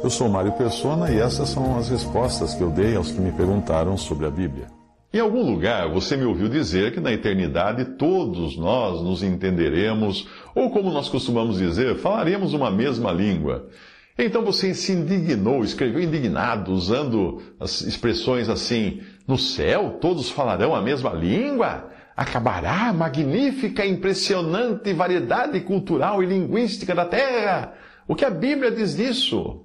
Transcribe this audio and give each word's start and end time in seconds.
Eu 0.00 0.10
sou 0.10 0.28
Mário 0.28 0.52
Persona 0.52 1.10
e 1.10 1.18
essas 1.18 1.48
são 1.48 1.76
as 1.76 1.88
respostas 1.88 2.54
que 2.54 2.62
eu 2.62 2.70
dei 2.70 2.94
aos 2.94 3.10
que 3.10 3.20
me 3.20 3.32
perguntaram 3.32 3.96
sobre 3.96 4.26
a 4.26 4.30
Bíblia. 4.30 4.68
Em 5.12 5.18
algum 5.18 5.42
lugar 5.42 5.88
você 5.92 6.16
me 6.16 6.24
ouviu 6.24 6.48
dizer 6.48 6.92
que 6.92 7.00
na 7.00 7.12
eternidade 7.12 7.84
todos 7.96 8.56
nós 8.56 9.02
nos 9.02 9.24
entenderemos, 9.24 10.28
ou 10.54 10.70
como 10.70 10.92
nós 10.92 11.08
costumamos 11.08 11.58
dizer, 11.58 11.96
falaremos 11.96 12.54
uma 12.54 12.70
mesma 12.70 13.10
língua. 13.10 13.68
Então 14.16 14.44
você 14.44 14.72
se 14.72 14.92
indignou, 14.92 15.64
escreveu 15.64 16.00
indignado, 16.00 16.72
usando 16.72 17.42
as 17.58 17.80
expressões 17.80 18.48
assim: 18.48 19.00
no 19.26 19.36
céu 19.36 19.98
todos 20.00 20.30
falarão 20.30 20.76
a 20.76 20.80
mesma 20.80 21.10
língua? 21.10 21.90
Acabará 22.16 22.88
a 22.88 22.92
magnífica, 22.92 23.84
impressionante 23.84 24.92
variedade 24.92 25.60
cultural 25.60 26.22
e 26.22 26.26
linguística 26.26 26.94
da 26.94 27.04
Terra? 27.04 27.74
O 28.06 28.14
que 28.14 28.24
a 28.24 28.30
Bíblia 28.30 28.70
diz 28.70 28.96
disso? 28.96 29.64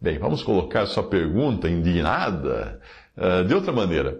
Bem, 0.00 0.18
vamos 0.18 0.42
colocar 0.42 0.86
sua 0.86 1.02
pergunta 1.02 1.68
indignada 1.68 2.80
uh, 3.16 3.44
de 3.44 3.54
outra 3.54 3.70
maneira. 3.70 4.18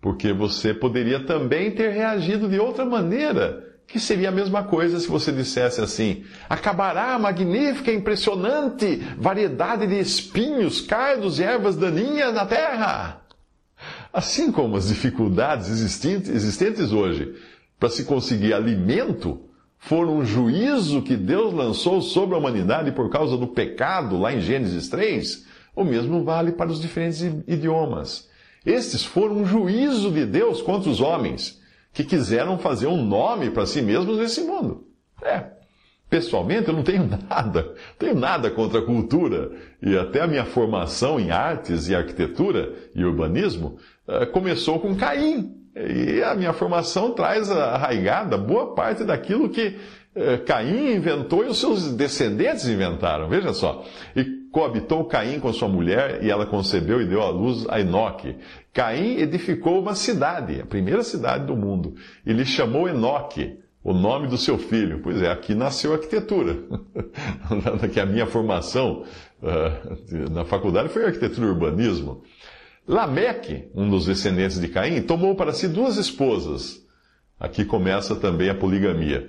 Porque 0.00 0.32
você 0.32 0.72
poderia 0.72 1.26
também 1.26 1.70
ter 1.70 1.90
reagido 1.90 2.48
de 2.48 2.58
outra 2.58 2.84
maneira, 2.84 3.62
que 3.86 4.00
seria 4.00 4.30
a 4.30 4.32
mesma 4.32 4.64
coisa 4.64 4.98
se 4.98 5.06
você 5.06 5.30
dissesse 5.30 5.82
assim: 5.82 6.24
acabará 6.48 7.14
a 7.14 7.18
magnífica, 7.18 7.92
impressionante 7.92 8.96
variedade 9.18 9.86
de 9.86 9.98
espinhos, 9.98 10.80
cardos 10.80 11.38
e 11.38 11.42
ervas 11.42 11.76
daninhas 11.76 12.32
na 12.32 12.46
terra. 12.46 13.20
Assim 14.10 14.50
como 14.50 14.78
as 14.78 14.88
dificuldades 14.88 15.68
existentes, 15.68 16.30
existentes 16.30 16.90
hoje 16.90 17.34
para 17.78 17.90
se 17.90 18.04
conseguir 18.04 18.54
alimento 18.54 19.45
foram 19.78 20.18
um 20.18 20.24
juízo 20.24 21.02
que 21.02 21.16
Deus 21.16 21.52
lançou 21.52 22.00
sobre 22.00 22.34
a 22.34 22.38
humanidade 22.38 22.92
por 22.92 23.10
causa 23.10 23.36
do 23.36 23.46
pecado, 23.46 24.18
lá 24.18 24.32
em 24.32 24.40
Gênesis 24.40 24.88
3, 24.88 25.46
o 25.74 25.84
mesmo 25.84 26.24
vale 26.24 26.52
para 26.52 26.70
os 26.70 26.80
diferentes 26.80 27.22
idiomas. 27.46 28.28
Estes 28.64 29.04
foram 29.04 29.36
um 29.36 29.46
juízo 29.46 30.10
de 30.10 30.26
Deus 30.26 30.60
contra 30.60 30.90
os 30.90 31.00
homens, 31.00 31.60
que 31.92 32.02
quiseram 32.02 32.58
fazer 32.58 32.86
um 32.86 33.04
nome 33.04 33.50
para 33.50 33.66
si 33.66 33.80
mesmos 33.80 34.18
nesse 34.18 34.40
mundo. 34.40 34.86
É. 35.22 35.56
Pessoalmente, 36.08 36.68
eu 36.68 36.74
não 36.74 36.82
tenho 36.82 37.06
nada, 37.28 37.74
tenho 37.98 38.14
nada 38.14 38.50
contra 38.50 38.80
a 38.80 38.84
cultura, 38.84 39.52
e 39.82 39.96
até 39.96 40.20
a 40.20 40.26
minha 40.26 40.44
formação 40.44 41.20
em 41.20 41.30
artes 41.30 41.88
e 41.88 41.94
arquitetura 41.94 42.74
e 42.94 43.04
urbanismo 43.04 43.78
uh, 44.08 44.26
começou 44.32 44.80
com 44.80 44.96
Caim. 44.96 45.54
E 45.76 46.22
a 46.22 46.34
minha 46.34 46.54
formação 46.54 47.10
traz 47.10 47.50
arraigada 47.50 48.38
boa 48.38 48.74
parte 48.74 49.04
daquilo 49.04 49.50
que 49.50 49.76
uh, 50.16 50.42
Caim 50.46 50.94
inventou 50.94 51.44
e 51.44 51.48
os 51.48 51.58
seus 51.58 51.92
descendentes 51.92 52.66
inventaram. 52.66 53.28
Veja 53.28 53.52
só. 53.52 53.84
E 54.16 54.24
coabitou 54.50 55.04
Caim 55.04 55.38
com 55.38 55.52
sua 55.52 55.68
mulher 55.68 56.24
e 56.24 56.30
ela 56.30 56.46
concebeu 56.46 57.02
e 57.02 57.06
deu 57.06 57.20
à 57.20 57.28
luz 57.28 57.66
a 57.68 57.78
Enoque. 57.78 58.36
Caim 58.72 59.18
edificou 59.18 59.78
uma 59.78 59.94
cidade, 59.94 60.62
a 60.62 60.66
primeira 60.66 61.02
cidade 61.02 61.44
do 61.44 61.54
mundo, 61.54 61.94
e 62.24 62.32
lhe 62.32 62.46
chamou 62.46 62.88
Enoque, 62.88 63.58
o 63.84 63.92
nome 63.92 64.28
do 64.28 64.38
seu 64.38 64.56
filho. 64.56 65.00
Pois 65.02 65.20
é, 65.20 65.30
aqui 65.30 65.54
nasceu 65.54 65.92
a 65.92 65.96
arquitetura. 65.96 66.56
que 67.92 68.00
a 68.00 68.06
minha 68.06 68.26
formação 68.26 69.04
uh, 69.42 70.30
na 70.30 70.46
faculdade 70.46 70.88
foi 70.88 71.04
arquitetura 71.04 71.48
e 71.48 71.50
urbanismo. 71.50 72.22
Lameque, 72.86 73.68
um 73.74 73.88
dos 73.88 74.06
descendentes 74.06 74.60
de 74.60 74.68
Caim, 74.68 75.02
tomou 75.02 75.34
para 75.34 75.52
si 75.52 75.66
duas 75.66 75.96
esposas. 75.96 76.84
Aqui 77.38 77.64
começa 77.64 78.14
também 78.14 78.48
a 78.48 78.54
poligamia. 78.54 79.28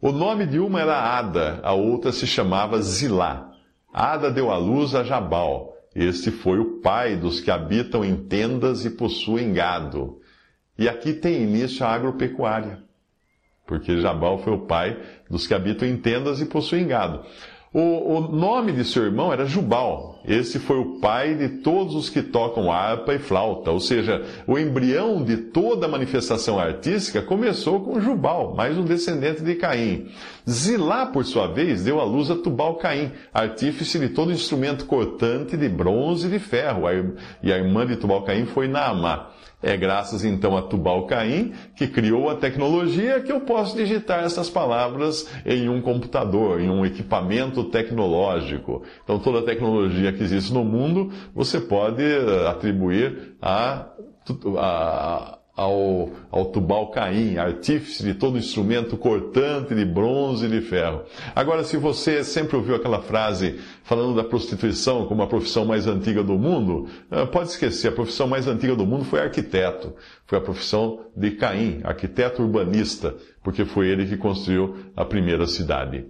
O 0.00 0.12
nome 0.12 0.46
de 0.46 0.58
uma 0.58 0.80
era 0.80 1.16
Ada, 1.18 1.60
a 1.62 1.72
outra 1.72 2.12
se 2.12 2.26
chamava 2.26 2.82
Zilá. 2.82 3.50
Ada 3.92 4.30
deu 4.30 4.50
à 4.50 4.58
luz 4.58 4.94
a 4.94 5.02
Jabal. 5.02 5.72
Este 5.94 6.30
foi 6.30 6.58
o 6.58 6.80
pai 6.82 7.16
dos 7.16 7.40
que 7.40 7.50
habitam 7.50 8.04
em 8.04 8.16
tendas 8.16 8.84
e 8.84 8.90
possuem 8.90 9.54
gado. 9.54 10.20
E 10.78 10.86
aqui 10.86 11.14
tem 11.14 11.42
início 11.42 11.86
a 11.86 11.94
agropecuária, 11.94 12.82
porque 13.66 13.98
Jabal 13.98 14.38
foi 14.38 14.52
o 14.52 14.66
pai 14.66 15.00
dos 15.30 15.46
que 15.46 15.54
habitam 15.54 15.88
em 15.88 15.96
tendas 15.96 16.42
e 16.42 16.44
possuem 16.44 16.86
gado. 16.86 17.24
O, 17.72 18.16
o, 18.16 18.20
nome 18.20 18.72
de 18.72 18.84
seu 18.84 19.04
irmão 19.04 19.32
era 19.32 19.46
Jubal. 19.46 20.15
Esse 20.26 20.58
foi 20.58 20.78
o 20.78 20.98
pai 20.98 21.34
de 21.34 21.48
todos 21.48 21.94
os 21.94 22.10
que 22.10 22.20
tocam 22.20 22.72
harpa 22.72 23.14
e 23.14 23.18
flauta. 23.18 23.70
Ou 23.70 23.78
seja, 23.78 24.24
o 24.46 24.58
embrião 24.58 25.22
de 25.22 25.36
toda 25.36 25.86
a 25.86 25.88
manifestação 25.88 26.58
artística 26.58 27.22
começou 27.22 27.80
com 27.80 28.00
Jubal, 28.00 28.54
mais 28.54 28.76
um 28.76 28.84
descendente 28.84 29.42
de 29.42 29.54
Caim. 29.54 30.08
Zilá, 30.48 31.06
por 31.06 31.24
sua 31.24 31.46
vez, 31.46 31.84
deu 31.84 32.00
à 32.00 32.04
luz 32.04 32.30
a 32.30 32.36
Tubal 32.36 32.74
Caim, 32.76 33.12
artífice 33.32 33.98
de 33.98 34.08
todo 34.08 34.32
instrumento 34.32 34.86
cortante 34.86 35.56
de 35.56 35.68
bronze 35.68 36.26
e 36.26 36.30
de 36.30 36.38
ferro. 36.38 36.82
E 37.42 37.52
a 37.52 37.58
irmã 37.58 37.86
de 37.86 37.96
Tubal 37.96 38.22
Caim 38.22 38.46
foi 38.46 38.66
Naamá. 38.66 39.30
É 39.62 39.74
graças 39.74 40.22
então 40.22 40.54
a 40.54 40.62
Tubal 40.62 41.06
Caim 41.06 41.54
que 41.74 41.88
criou 41.88 42.28
a 42.28 42.36
tecnologia 42.36 43.20
que 43.20 43.32
eu 43.32 43.40
posso 43.40 43.74
digitar 43.74 44.22
essas 44.22 44.50
palavras 44.50 45.28
em 45.46 45.68
um 45.68 45.80
computador, 45.80 46.60
em 46.60 46.68
um 46.68 46.84
equipamento 46.84 47.64
tecnológico. 47.64 48.82
Então 49.02 49.18
toda 49.18 49.38
a 49.38 49.42
tecnologia 49.42 50.12
que 50.16 50.22
existe 50.22 50.52
no 50.52 50.64
mundo 50.64 51.10
você 51.34 51.60
pode 51.60 52.02
eh, 52.02 52.48
atribuir 52.48 53.36
a, 53.40 53.86
a, 54.58 55.38
ao, 55.56 56.10
ao 56.30 56.44
Tubal 56.46 56.90
Caim, 56.90 57.38
artífice 57.38 58.02
de 58.02 58.14
todo 58.14 58.36
instrumento 58.36 58.96
cortante 58.96 59.74
de 59.74 59.84
bronze 59.84 60.46
e 60.46 60.48
de 60.48 60.60
ferro. 60.60 61.02
Agora, 61.34 61.64
se 61.64 61.76
você 61.78 62.22
sempre 62.22 62.56
ouviu 62.56 62.76
aquela 62.76 63.00
frase 63.00 63.58
falando 63.86 64.16
da 64.16 64.24
prostituição 64.24 65.06
como 65.06 65.22
a 65.22 65.28
profissão 65.28 65.64
mais 65.64 65.86
antiga 65.86 66.20
do 66.20 66.36
mundo, 66.36 66.88
eh, 67.08 67.24
pode 67.26 67.50
esquecer, 67.50 67.88
a 67.88 67.92
profissão 67.92 68.26
mais 68.26 68.48
antiga 68.48 68.74
do 68.74 68.84
mundo 68.84 69.04
foi 69.04 69.20
arquiteto. 69.20 69.94
Foi 70.26 70.38
a 70.38 70.40
profissão 70.40 71.06
de 71.16 71.30
Caim, 71.30 71.80
arquiteto 71.84 72.42
urbanista, 72.42 73.14
porque 73.44 73.64
foi 73.64 73.86
ele 73.86 74.04
que 74.04 74.16
construiu 74.16 74.74
a 74.96 75.04
primeira 75.04 75.46
cidade. 75.46 76.04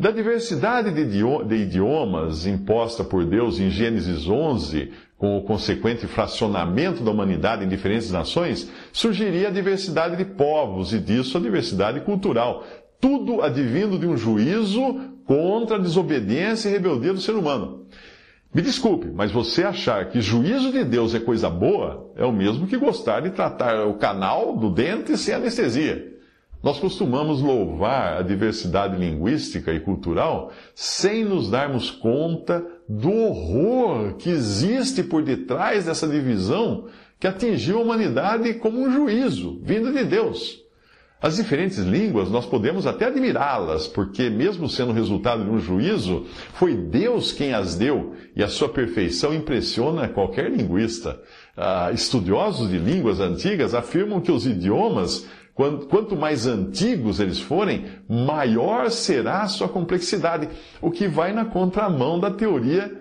Da 0.00 0.10
diversidade 0.10 0.90
de 0.90 1.54
idiomas 1.54 2.46
imposta 2.46 3.04
por 3.04 3.26
Deus 3.26 3.60
em 3.60 3.68
Gênesis 3.68 4.26
11, 4.26 4.90
com 5.18 5.36
o 5.36 5.42
consequente 5.42 6.06
fracionamento 6.06 7.04
da 7.04 7.10
humanidade 7.10 7.62
em 7.62 7.68
diferentes 7.68 8.10
nações, 8.10 8.70
surgiria 8.90 9.48
a 9.48 9.52
diversidade 9.52 10.16
de 10.16 10.24
povos 10.24 10.94
e 10.94 10.98
disso 10.98 11.36
a 11.36 11.40
diversidade 11.40 12.00
cultural. 12.00 12.64
Tudo 12.98 13.42
advindo 13.42 13.98
de 13.98 14.06
um 14.06 14.16
juízo 14.16 15.17
contra 15.28 15.76
a 15.76 15.78
desobediência 15.78 16.70
e 16.70 16.72
rebeldia 16.72 17.12
do 17.12 17.20
ser 17.20 17.32
humano. 17.32 17.86
Me 18.52 18.62
desculpe, 18.62 19.08
mas 19.14 19.30
você 19.30 19.62
achar 19.62 20.08
que 20.08 20.22
juízo 20.22 20.72
de 20.72 20.82
Deus 20.82 21.14
é 21.14 21.20
coisa 21.20 21.50
boa 21.50 22.10
é 22.16 22.24
o 22.24 22.32
mesmo 22.32 22.66
que 22.66 22.78
gostar 22.78 23.20
de 23.20 23.30
tratar 23.30 23.86
o 23.86 23.98
canal 23.98 24.56
do 24.56 24.70
dente 24.70 25.18
sem 25.18 25.34
anestesia. 25.34 26.14
Nós 26.62 26.80
costumamos 26.80 27.42
louvar 27.42 28.16
a 28.16 28.22
diversidade 28.22 28.96
linguística 28.96 29.70
e 29.70 29.80
cultural 29.80 30.50
sem 30.74 31.24
nos 31.24 31.50
darmos 31.50 31.90
conta 31.90 32.64
do 32.88 33.12
horror 33.12 34.14
que 34.14 34.30
existe 34.30 35.02
por 35.02 35.22
detrás 35.22 35.84
dessa 35.84 36.08
divisão 36.08 36.86
que 37.20 37.26
atingiu 37.26 37.78
a 37.78 37.82
humanidade 37.82 38.54
como 38.54 38.80
um 38.80 38.90
juízo 38.90 39.60
vindo 39.62 39.92
de 39.92 40.04
Deus. 40.04 40.67
As 41.20 41.34
diferentes 41.34 41.78
línguas, 41.78 42.30
nós 42.30 42.46
podemos 42.46 42.86
até 42.86 43.06
admirá-las, 43.06 43.88
porque, 43.88 44.30
mesmo 44.30 44.68
sendo 44.68 44.92
resultado 44.92 45.44
de 45.44 45.50
um 45.50 45.58
juízo, 45.58 46.26
foi 46.54 46.76
Deus 46.76 47.32
quem 47.32 47.52
as 47.52 47.74
deu, 47.74 48.14
e 48.36 48.42
a 48.42 48.46
sua 48.46 48.68
perfeição 48.68 49.34
impressiona 49.34 50.06
qualquer 50.08 50.48
linguista. 50.48 51.20
Ah, 51.56 51.90
estudiosos 51.92 52.70
de 52.70 52.78
línguas 52.78 53.18
antigas 53.18 53.74
afirmam 53.74 54.20
que 54.20 54.30
os 54.30 54.46
idiomas 54.46 55.26
Quanto 55.90 56.14
mais 56.14 56.46
antigos 56.46 57.18
eles 57.18 57.40
forem, 57.40 57.86
maior 58.08 58.92
será 58.92 59.42
a 59.42 59.48
sua 59.48 59.68
complexidade, 59.68 60.48
o 60.80 60.88
que 60.88 61.08
vai 61.08 61.32
na 61.32 61.44
contramão 61.44 62.20
da 62.20 62.30
teoria 62.30 62.96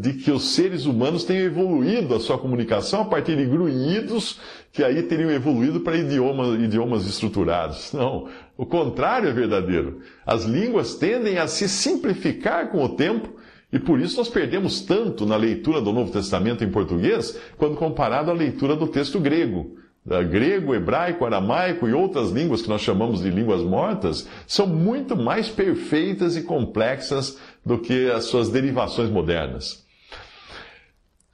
de 0.00 0.14
que 0.14 0.30
os 0.30 0.54
seres 0.54 0.86
humanos 0.86 1.22
tenham 1.22 1.46
evoluído 1.46 2.16
a 2.16 2.20
sua 2.20 2.36
comunicação 2.36 3.02
a 3.02 3.04
partir 3.04 3.36
de 3.36 3.44
grunhidos 3.44 4.40
que 4.72 4.82
aí 4.82 5.02
teriam 5.04 5.30
evoluído 5.30 5.80
para 5.80 5.96
idiomas, 5.96 6.60
idiomas 6.60 7.06
estruturados. 7.06 7.92
Não, 7.92 8.28
o 8.56 8.66
contrário 8.66 9.28
é 9.28 9.32
verdadeiro. 9.32 10.00
As 10.26 10.44
línguas 10.44 10.96
tendem 10.96 11.38
a 11.38 11.46
se 11.46 11.68
simplificar 11.68 12.70
com 12.70 12.82
o 12.82 12.88
tempo 12.88 13.36
e 13.72 13.78
por 13.78 14.00
isso 14.00 14.18
nós 14.18 14.28
perdemos 14.28 14.80
tanto 14.80 15.24
na 15.24 15.36
leitura 15.36 15.80
do 15.80 15.92
Novo 15.92 16.10
Testamento 16.10 16.64
em 16.64 16.70
português 16.70 17.38
quando 17.56 17.76
comparado 17.76 18.32
à 18.32 18.34
leitura 18.34 18.74
do 18.74 18.88
texto 18.88 19.20
grego. 19.20 19.76
Grego, 20.04 20.74
hebraico, 20.74 21.24
aramaico 21.24 21.88
e 21.88 21.92
outras 21.92 22.30
línguas 22.30 22.60
que 22.60 22.68
nós 22.68 22.80
chamamos 22.80 23.22
de 23.22 23.30
línguas 23.30 23.62
mortas 23.62 24.28
são 24.48 24.66
muito 24.66 25.16
mais 25.16 25.48
perfeitas 25.48 26.36
e 26.36 26.42
complexas 26.42 27.38
do 27.64 27.78
que 27.78 28.10
as 28.10 28.24
suas 28.24 28.48
derivações 28.48 29.08
modernas. 29.08 29.84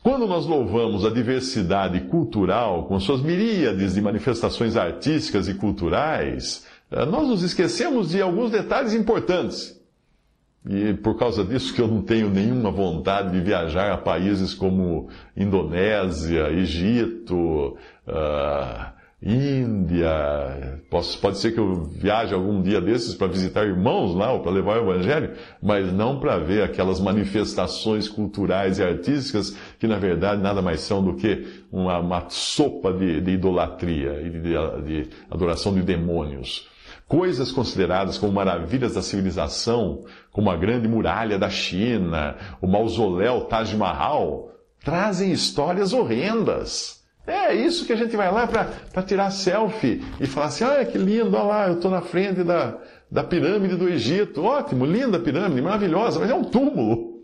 Quando 0.03 0.27
nós 0.27 0.47
louvamos 0.47 1.05
a 1.05 1.11
diversidade 1.11 2.01
cultural, 2.03 2.87
com 2.87 3.01
suas 3.01 3.21
miríades 3.21 3.95
de 3.95 4.01
manifestações 4.01 4.77
artísticas 4.77 5.49
e 5.49 5.55
culturais, 5.55 6.67
eh, 6.91 7.05
nós 7.05 7.27
nos 7.27 7.43
esquecemos 7.43 8.11
de 8.11 8.21
alguns 8.23 8.51
detalhes 8.51 8.95
importantes. 8.95 9.78
E 10.67 10.95
por 10.95 11.17
causa 11.17 11.45
disso 11.45 11.75
que 11.75 11.81
eu 11.81 11.89
não 11.89 12.03
tenho 12.03 12.29
nenhuma 12.29 12.71
vontade 12.71 13.33
de 13.33 13.41
viajar 13.41 13.93
a 13.93 13.97
países 13.97 14.55
como 14.55 15.09
Indonésia, 15.37 16.51
Egito, 16.51 17.77
uh, 18.07 18.99
Índia. 19.23 20.81
Posso, 20.89 21.19
pode 21.21 21.39
ser 21.39 21.53
que 21.53 21.59
eu 21.59 21.85
viaje 21.85 22.33
algum 22.33 22.63
dia 22.63 22.81
desses 22.81 23.15
para 23.15 23.27
visitar 23.27 23.67
irmãos 23.67 24.15
lá, 24.15 24.33
ou 24.33 24.41
para 24.41 24.53
levar 24.53 24.79
o 24.79 24.93
Evangelho, 24.93 25.33
mas 25.61 25.93
não 25.93 26.21
para 26.21 26.39
ver 26.39 26.63
aquelas 26.63 27.01
manifestações 27.01 28.09
culturais 28.09 28.79
e 28.79 28.83
artísticas 28.83 29.57
que, 29.79 29.89
na 29.89 29.99
verdade, 29.99 30.41
nada 30.41 30.63
mais 30.63 30.81
são 30.81 31.03
do 31.03 31.15
que 31.15 31.47
uma, 31.73 31.99
uma 31.99 32.27
sopa 32.29 32.93
de, 32.93 33.21
de 33.21 33.33
idolatria 33.33 34.21
e 34.23 34.31
de, 34.31 34.83
de 34.85 35.11
adoração 35.31 35.75
de 35.75 35.83
demônios. 35.83 36.69
Coisas 37.09 37.51
consideradas 37.51 38.19
como 38.19 38.33
maravilhas 38.33 38.95
da 38.95 39.03
civilização, 39.03 40.05
como 40.31 40.51
a 40.51 40.57
grande 40.57 40.87
muralha 40.87 41.39
da 41.39 41.49
China, 41.49 42.37
o 42.61 42.69
mausoléu 42.69 43.47
Taj 43.47 43.75
Mahal, 43.75 44.53
trazem 44.85 45.33
histórias 45.33 45.93
horrendas 45.93 46.99
é 47.29 47.55
isso 47.55 47.85
que 47.85 47.93
a 47.93 47.97
gente 47.97 48.17
vai 48.17 48.33
lá 48.33 48.47
para 48.47 49.03
tirar 49.03 49.31
selfie 49.31 50.03
e 50.19 50.27
falar 50.27 50.47
assim: 50.47 50.65
olha 50.65 50.85
que 50.87 50.97
lindo, 50.97 51.37
olha 51.37 51.43
lá, 51.45 51.69
eu 51.69 51.75
estou 51.75 51.91
na 51.91 52.01
frente 52.01 52.43
da, 52.43 52.79
da 53.11 53.23
pirâmide 53.23 53.77
do 53.77 53.87
Egito. 53.87 54.43
Ótimo, 54.43 54.87
linda 54.87 55.19
pirâmide, 55.19 55.61
maravilhosa, 55.61 56.19
mas 56.19 56.31
é 56.31 56.35
um 56.35 56.45
túmulo. 56.45 57.19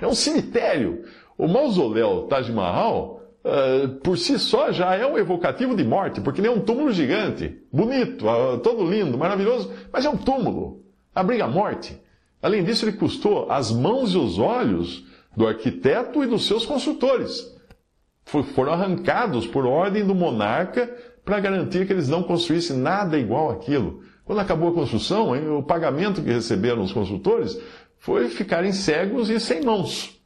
É 0.00 0.06
um 0.06 0.14
cemitério. 0.14 1.04
O 1.36 1.48
mausoléu 1.48 2.28
Taj 2.28 2.50
Mahal, 2.52 3.17
uh, 3.48 3.88
por 4.00 4.16
si 4.18 4.38
só, 4.38 4.70
já 4.70 4.94
é 4.94 5.06
um 5.06 5.18
evocativo 5.18 5.74
de 5.74 5.84
morte, 5.84 6.20
porque 6.20 6.40
ele 6.40 6.48
é 6.48 6.50
um 6.50 6.60
túmulo 6.60 6.92
gigante, 6.92 7.58
bonito, 7.72 8.26
uh, 8.26 8.58
todo 8.58 8.88
lindo, 8.88 9.16
maravilhoso, 9.18 9.72
mas 9.92 10.04
é 10.04 10.10
um 10.10 10.16
túmulo. 10.16 10.82
Abriga 11.14 11.44
a 11.44 11.48
morte. 11.48 12.00
Além 12.40 12.62
disso, 12.62 12.84
ele 12.84 12.96
custou 12.96 13.50
as 13.50 13.72
mãos 13.72 14.14
e 14.14 14.18
os 14.18 14.38
olhos 14.38 15.04
do 15.36 15.46
arquiteto 15.46 16.22
e 16.22 16.26
dos 16.26 16.46
seus 16.46 16.64
construtores 16.64 17.58
foram 18.54 18.72
arrancados 18.72 19.46
por 19.46 19.64
ordem 19.64 20.06
do 20.06 20.14
monarca 20.14 20.94
para 21.24 21.40
garantir 21.40 21.86
que 21.86 21.92
eles 21.92 22.08
não 22.08 22.22
construíssem 22.22 22.76
nada 22.76 23.18
igual 23.18 23.50
àquilo. 23.50 24.02
Quando 24.24 24.40
acabou 24.40 24.68
a 24.68 24.74
construção, 24.74 25.58
o 25.58 25.62
pagamento 25.62 26.22
que 26.22 26.30
receberam 26.30 26.82
os 26.82 26.92
construtores 26.92 27.58
foi 27.98 28.28
ficarem 28.28 28.72
cegos 28.72 29.30
e 29.30 29.40
sem 29.40 29.62
mãos. 29.62 30.20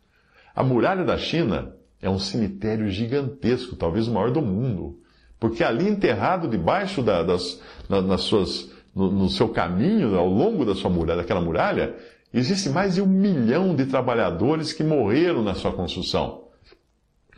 A 0.54 0.62
muralha 0.62 1.04
da 1.04 1.16
China 1.16 1.74
é 2.02 2.10
um 2.10 2.18
cemitério 2.18 2.90
gigantesco, 2.90 3.76
talvez 3.76 4.08
o 4.08 4.12
maior 4.12 4.32
do 4.32 4.42
mundo, 4.42 4.98
porque 5.38 5.62
ali 5.62 5.88
enterrado 5.88 6.48
debaixo 6.48 7.00
da, 7.00 7.22
das, 7.22 7.60
nas 7.88 8.22
suas, 8.22 8.70
no, 8.94 9.10
no, 9.10 9.28
seu 9.28 9.48
caminho, 9.48 10.16
ao 10.16 10.28
longo 10.28 10.64
da 10.64 10.74
sua 10.74 10.90
muralha, 10.90 11.22
daquela 11.22 11.40
muralha, 11.40 11.94
existe 12.34 12.68
mais 12.68 12.96
de 12.96 13.02
um 13.02 13.06
milhão 13.06 13.74
de 13.74 13.86
trabalhadores 13.86 14.72
que 14.72 14.82
morreram 14.82 15.42
na 15.42 15.54
sua 15.54 15.72
construção. 15.72 16.42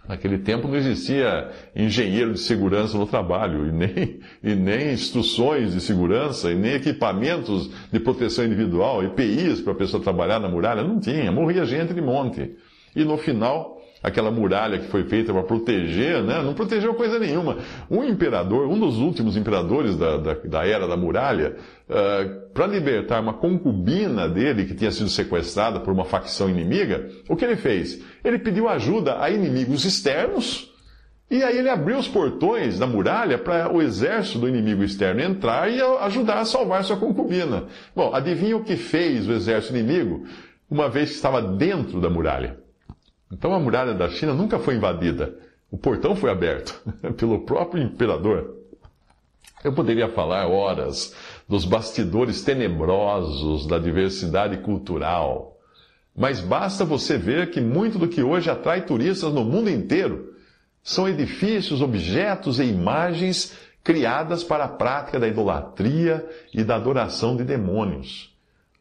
Naquele 0.09 0.39
tempo 0.39 0.69
não 0.69 0.77
existia 0.77 1.51
engenheiro 1.75 2.35
de 2.35 2.41
segurança 2.41 2.97
no 2.99 3.07
trabalho, 3.07 3.69
e 3.69 3.73
nem, 3.73 4.21
e 4.43 4.55
nem 4.55 4.93
instruções 4.93 5.73
de 5.73 5.81
segurança, 5.81 6.51
e 6.51 6.55
nem 6.55 6.73
equipamentos 6.73 7.71
de 7.91 7.99
proteção 8.01 8.45
individual, 8.45 9.03
EPIs 9.03 9.63
para 9.63 9.73
a 9.73 9.77
pessoa 9.77 10.03
trabalhar 10.03 10.39
na 10.39 10.49
muralha, 10.49 10.83
não 10.83 11.01
tinha, 11.01 11.33
morria 11.33 11.65
gente 11.65 11.95
de 11.95 12.03
monte. 12.03 12.55
E 12.95 13.03
no 13.03 13.17
final, 13.17 13.81
aquela 14.05 14.31
muralha 14.31 14.79
que 14.79 14.89
foi 14.89 15.05
feita 15.05 15.33
para 15.33 15.43
proteger, 15.43 16.23
né? 16.23 16.43
não 16.43 16.53
protegeu 16.53 16.93
coisa 16.93 17.19
nenhuma. 17.19 17.57
Um 17.91 18.05
imperador, 18.05 18.69
um 18.69 18.79
dos 18.79 18.99
últimos 18.99 19.35
imperadores 19.35 19.97
da, 19.97 20.19
da, 20.19 20.35
da 20.35 20.67
era 20.67 20.87
da 20.87 20.95
muralha, 20.95 21.57
uh, 21.89 22.53
para 22.53 22.67
libertar 22.67 23.23
uma 23.23 23.33
concubina 23.33 24.29
dele 24.29 24.67
que 24.67 24.75
tinha 24.75 24.91
sido 24.91 25.09
sequestrada 25.09 25.81
por 25.81 25.91
uma 25.91 26.05
facção 26.05 26.51
inimiga, 26.51 27.09
o 27.31 27.35
que 27.35 27.47
ele 27.47 27.57
fez? 27.57 28.05
Ele 28.23 28.39
pediu 28.39 28.69
ajuda 28.69 29.23
a 29.23 29.31
inimigos 29.31 29.87
externos. 29.87 30.71
E 31.31 31.43
aí 31.43 31.57
ele 31.57 31.71
abriu 31.71 31.97
os 31.97 32.07
portões 32.07 32.79
da 32.79 32.87
muralha 32.87 33.39
para 33.39 33.75
o 33.75 33.81
exército 33.81 34.39
do 34.39 34.49
inimigo 34.49 34.85
externo 34.85 35.23
entrar 35.23 35.73
e 35.73 35.81
ajudar 35.81 36.41
a 36.41 36.45
salvar 36.45 36.85
sua 36.85 36.99
concubina. 36.99 37.65
Bom, 37.97 38.15
adivinha 38.15 38.55
o 38.55 38.63
que 38.63 38.77
fez 38.77 39.27
o 39.27 39.33
exército 39.33 39.75
inimigo 39.75 40.25
uma 40.71 40.91
vez 40.91 41.09
que 41.09 41.17
estava 41.17 41.41
dentro 41.41 41.99
da 42.03 42.11
muralha? 42.11 42.64
Então 43.35 43.53
a 43.53 43.59
muralha 43.59 43.93
da 43.95 44.09
China 44.09 44.33
nunca 44.33 44.61
foi 44.61 44.77
invadida. 44.77 45.35
O 45.69 45.77
portão 45.77 46.15
foi 46.15 46.31
aberto 46.31 46.81
pelo 47.19 47.41
próprio 47.41 47.83
imperador. 47.83 48.55
Eu 49.65 49.73
poderia 49.73 50.09
falar 50.09 50.47
horas 50.47 51.15
dos 51.49 51.65
bastidores 51.65 52.43
tenebrosos 52.43 53.67
da 53.67 53.77
diversidade 53.77 54.59
cultural, 54.59 55.59
mas 56.15 56.41
basta 56.41 56.85
você 56.85 57.19
ver 57.19 57.51
que 57.51 57.61
muito 57.61 57.99
do 57.99 58.07
que 58.07 58.23
hoje 58.23 58.49
atrai 58.49 58.87
turistas 58.87 59.33
no 59.33 59.45
mundo 59.45 59.69
inteiro 59.69 60.33
são 60.81 61.09
edifícios, 61.09 61.83
objetos 61.83 62.61
e 62.61 62.65
imagens 62.65 63.57
criadas 63.83 64.45
para 64.45 64.65
a 64.65 64.69
prática 64.69 65.19
da 65.19 65.27
idolatria 65.27 66.25
e 66.53 66.63
da 66.63 66.77
adoração 66.77 67.37
de 67.37 67.43
demônios. 67.43 68.34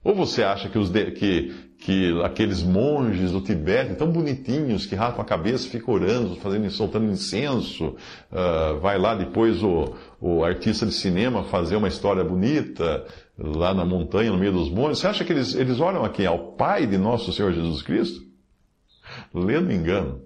Ou 0.03 0.13
você 0.13 0.43
acha 0.43 0.67
que, 0.67 0.77
os 0.77 0.89
de, 0.89 1.11
que, 1.11 1.53
que 1.77 2.21
aqueles 2.23 2.61
monges 2.61 3.31
do 3.31 3.39
Tibete, 3.39 3.95
tão 3.95 4.11
bonitinhos, 4.11 4.85
que 4.85 4.95
rapam 4.95 5.21
a 5.21 5.25
cabeça, 5.25 5.69
ficam 5.69 5.93
orando, 5.93 6.35
fazendo, 6.35 6.69
soltando 6.69 7.05
incenso, 7.05 7.95
uh, 8.31 8.79
vai 8.81 8.97
lá 8.97 9.15
depois 9.15 9.63
o, 9.63 9.95
o 10.19 10.43
artista 10.43 10.85
de 10.85 10.91
cinema 10.91 11.45
fazer 11.45 11.77
uma 11.77 11.87
história 11.87 12.23
bonita, 12.23 13.05
lá 13.37 13.73
na 13.73 13.85
montanha, 13.85 14.31
no 14.31 14.37
meio 14.37 14.51
dos 14.51 14.69
montes, 14.69 14.99
você 14.99 15.07
acha 15.07 15.23
que 15.23 15.31
eles, 15.31 15.55
eles 15.55 15.79
olham 15.79 16.03
aqui 16.03 16.25
ao 16.25 16.53
Pai 16.53 16.85
de 16.85 16.97
nosso 16.97 17.31
Senhor 17.31 17.53
Jesus 17.53 17.81
Cristo? 17.81 18.21
Lendo 19.33 19.71
engano. 19.71 20.21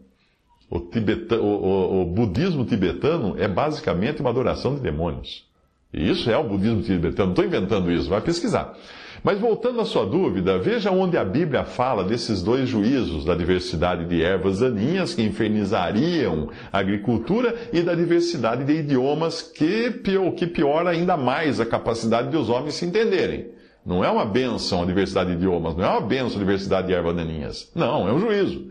O, 0.69 0.79
tibeta, 0.79 1.39
o, 1.39 1.45
o, 1.45 2.01
o 2.01 2.05
budismo 2.05 2.65
tibetano 2.65 3.35
é 3.37 3.47
basicamente 3.47 4.19
uma 4.21 4.31
adoração 4.31 4.75
de 4.75 4.81
demônios. 4.81 5.45
E 5.93 6.09
isso 6.09 6.29
é 6.29 6.37
o 6.37 6.43
budismo 6.43 6.81
tibetano, 6.81 7.27
não 7.27 7.31
estou 7.31 7.45
inventando 7.45 7.91
isso, 7.91 8.09
vai 8.09 8.19
pesquisar. 8.19 8.75
Mas 9.23 9.39
voltando 9.39 9.81
à 9.81 9.85
sua 9.85 10.05
dúvida, 10.05 10.57
veja 10.57 10.91
onde 10.91 11.17
a 11.17 11.25
Bíblia 11.25 11.63
fala 11.63 12.03
desses 12.03 12.41
dois 12.41 12.69
juízos, 12.69 13.25
da 13.25 13.35
diversidade 13.35 14.05
de 14.05 14.21
ervas 14.21 14.59
daninhas 14.59 15.13
que 15.13 15.21
infernizariam 15.21 16.49
a 16.71 16.79
agricultura 16.79 17.55
e 17.73 17.81
da 17.81 17.95
diversidade 17.95 18.63
de 18.63 18.73
idiomas 18.73 19.41
que, 19.41 19.91
que 20.35 20.47
piora 20.47 20.91
ainda 20.91 21.17
mais 21.17 21.59
a 21.59 21.65
capacidade 21.65 22.29
de 22.29 22.37
os 22.37 22.49
homens 22.49 22.75
se 22.75 22.85
entenderem. 22.85 23.47
Não 23.85 24.03
é 24.03 24.09
uma 24.09 24.25
benção 24.25 24.83
a 24.83 24.85
diversidade 24.85 25.29
de 25.29 25.37
idiomas, 25.37 25.75
não 25.75 25.85
é 25.85 25.89
uma 25.89 26.01
benção 26.01 26.35
a 26.35 26.39
diversidade 26.39 26.87
de 26.87 26.93
ervas 26.93 27.15
daninhas. 27.15 27.71
Não, 27.73 28.07
é 28.07 28.11
um 28.11 28.19
juízo. 28.19 28.67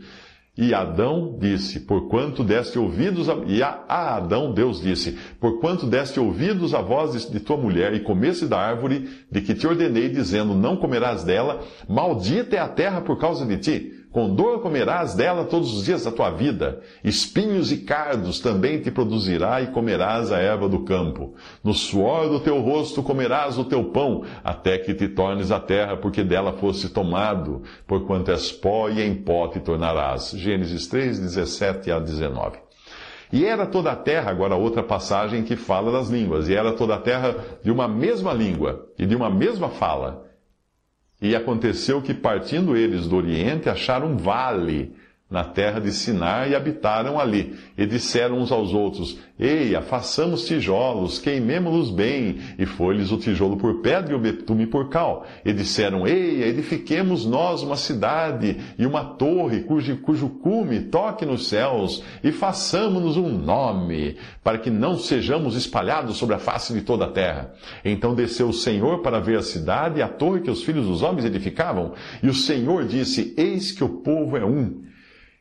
E 0.58 0.72
Adão 0.72 1.36
disse, 1.38 1.80
porquanto 1.80 2.42
deste 2.42 2.78
ouvidos, 2.78 3.28
a... 3.28 3.34
e 3.46 3.62
a, 3.62 3.84
a 3.86 4.16
Adão 4.16 4.54
Deus 4.54 4.80
disse, 4.80 5.18
porquanto 5.38 5.86
deste 5.86 6.18
ouvidos 6.18 6.72
a 6.72 6.80
voz 6.80 7.30
de, 7.30 7.40
tua 7.40 7.58
mulher 7.58 7.92
e 7.92 8.00
comesse 8.00 8.46
da 8.46 8.58
árvore 8.58 9.08
de 9.30 9.42
que 9.42 9.54
te 9.54 9.66
ordenei, 9.66 10.08
dizendo, 10.08 10.54
não 10.54 10.76
comerás 10.76 11.22
dela, 11.22 11.62
maldita 11.86 12.56
é 12.56 12.58
a 12.58 12.68
terra 12.68 13.02
por 13.02 13.18
causa 13.18 13.44
de 13.44 13.58
ti. 13.58 13.95
Com 14.16 14.34
dor 14.34 14.62
comerás 14.62 15.14
dela 15.14 15.44
todos 15.44 15.74
os 15.76 15.84
dias 15.84 16.04
da 16.04 16.10
tua 16.10 16.30
vida. 16.30 16.80
Espinhos 17.04 17.70
e 17.70 17.76
cardos 17.76 18.40
também 18.40 18.80
te 18.80 18.90
produzirá 18.90 19.60
e 19.60 19.66
comerás 19.66 20.32
a 20.32 20.38
erva 20.38 20.70
do 20.70 20.84
campo. 20.84 21.34
No 21.62 21.74
suor 21.74 22.30
do 22.30 22.40
teu 22.40 22.58
rosto 22.62 23.02
comerás 23.02 23.58
o 23.58 23.64
teu 23.66 23.84
pão, 23.90 24.24
até 24.42 24.78
que 24.78 24.94
te 24.94 25.06
tornes 25.06 25.50
a 25.50 25.60
terra, 25.60 25.98
porque 25.98 26.24
dela 26.24 26.54
fosse 26.54 26.88
tomado, 26.88 27.62
porquanto 27.86 28.30
és 28.30 28.50
pó 28.50 28.88
e 28.88 29.02
em 29.02 29.14
pó 29.14 29.48
te 29.48 29.60
tornarás. 29.60 30.30
Gênesis 30.30 30.86
3, 30.86 31.20
17 31.20 31.92
a 31.92 31.98
19. 31.98 32.56
E 33.30 33.44
era 33.44 33.66
toda 33.66 33.92
a 33.92 33.96
terra, 33.96 34.30
agora 34.30 34.56
outra 34.56 34.82
passagem 34.82 35.42
que 35.42 35.56
fala 35.56 35.92
das 35.92 36.08
línguas, 36.08 36.48
e 36.48 36.54
era 36.54 36.72
toda 36.72 36.94
a 36.94 36.98
terra 36.98 37.36
de 37.62 37.70
uma 37.70 37.86
mesma 37.86 38.32
língua 38.32 38.86
e 38.98 39.04
de 39.04 39.14
uma 39.14 39.28
mesma 39.28 39.68
fala. 39.68 40.25
E 41.20 41.34
aconteceu 41.34 42.02
que, 42.02 42.12
partindo 42.12 42.76
eles 42.76 43.08
do 43.08 43.16
Oriente, 43.16 43.68
acharam 43.68 44.12
um 44.12 44.16
vale 44.16 44.94
na 45.28 45.42
terra 45.42 45.80
de 45.80 45.90
Sinar 45.90 46.48
e 46.48 46.54
habitaram 46.54 47.18
ali. 47.18 47.56
E 47.76 47.84
disseram 47.84 48.38
uns 48.38 48.52
aos 48.52 48.72
outros: 48.72 49.18
Eia, 49.38 49.82
façamos 49.82 50.46
tijolos, 50.46 51.18
queimemo-los 51.18 51.90
bem. 51.90 52.38
E 52.56 52.64
foi-lhes 52.64 53.10
o 53.10 53.18
tijolo 53.18 53.56
por 53.56 53.80
pedra 53.80 54.12
e 54.12 54.14
o 54.14 54.20
betume 54.20 54.68
por 54.68 54.88
cal. 54.88 55.26
E 55.44 55.52
disseram: 55.52 56.06
Eia, 56.06 56.46
edifiquemos 56.46 57.26
nós 57.26 57.62
uma 57.62 57.76
cidade 57.76 58.56
e 58.78 58.86
uma 58.86 59.04
torre 59.04 59.62
cujo, 59.64 59.96
cujo 59.96 60.28
cume 60.28 60.82
toque 60.82 61.26
nos 61.26 61.48
céus, 61.48 62.04
e 62.22 62.30
façamos-nos 62.30 63.16
um 63.16 63.28
nome, 63.28 64.16
para 64.44 64.58
que 64.58 64.70
não 64.70 64.96
sejamos 64.96 65.56
espalhados 65.56 66.16
sobre 66.18 66.36
a 66.36 66.38
face 66.38 66.72
de 66.72 66.82
toda 66.82 67.06
a 67.06 67.10
terra. 67.10 67.52
Então 67.84 68.14
desceu 68.14 68.48
o 68.48 68.52
Senhor 68.52 69.02
para 69.02 69.18
ver 69.18 69.38
a 69.38 69.42
cidade 69.42 69.98
e 69.98 70.02
a 70.02 70.08
torre 70.08 70.40
que 70.40 70.50
os 70.50 70.62
filhos 70.62 70.86
dos 70.86 71.02
homens 71.02 71.24
edificavam. 71.24 71.94
E 72.22 72.28
o 72.28 72.34
Senhor 72.34 72.84
disse: 72.84 73.34
Eis 73.36 73.72
que 73.72 73.82
o 73.82 73.88
povo 73.88 74.36
é 74.36 74.44
um 74.44 74.85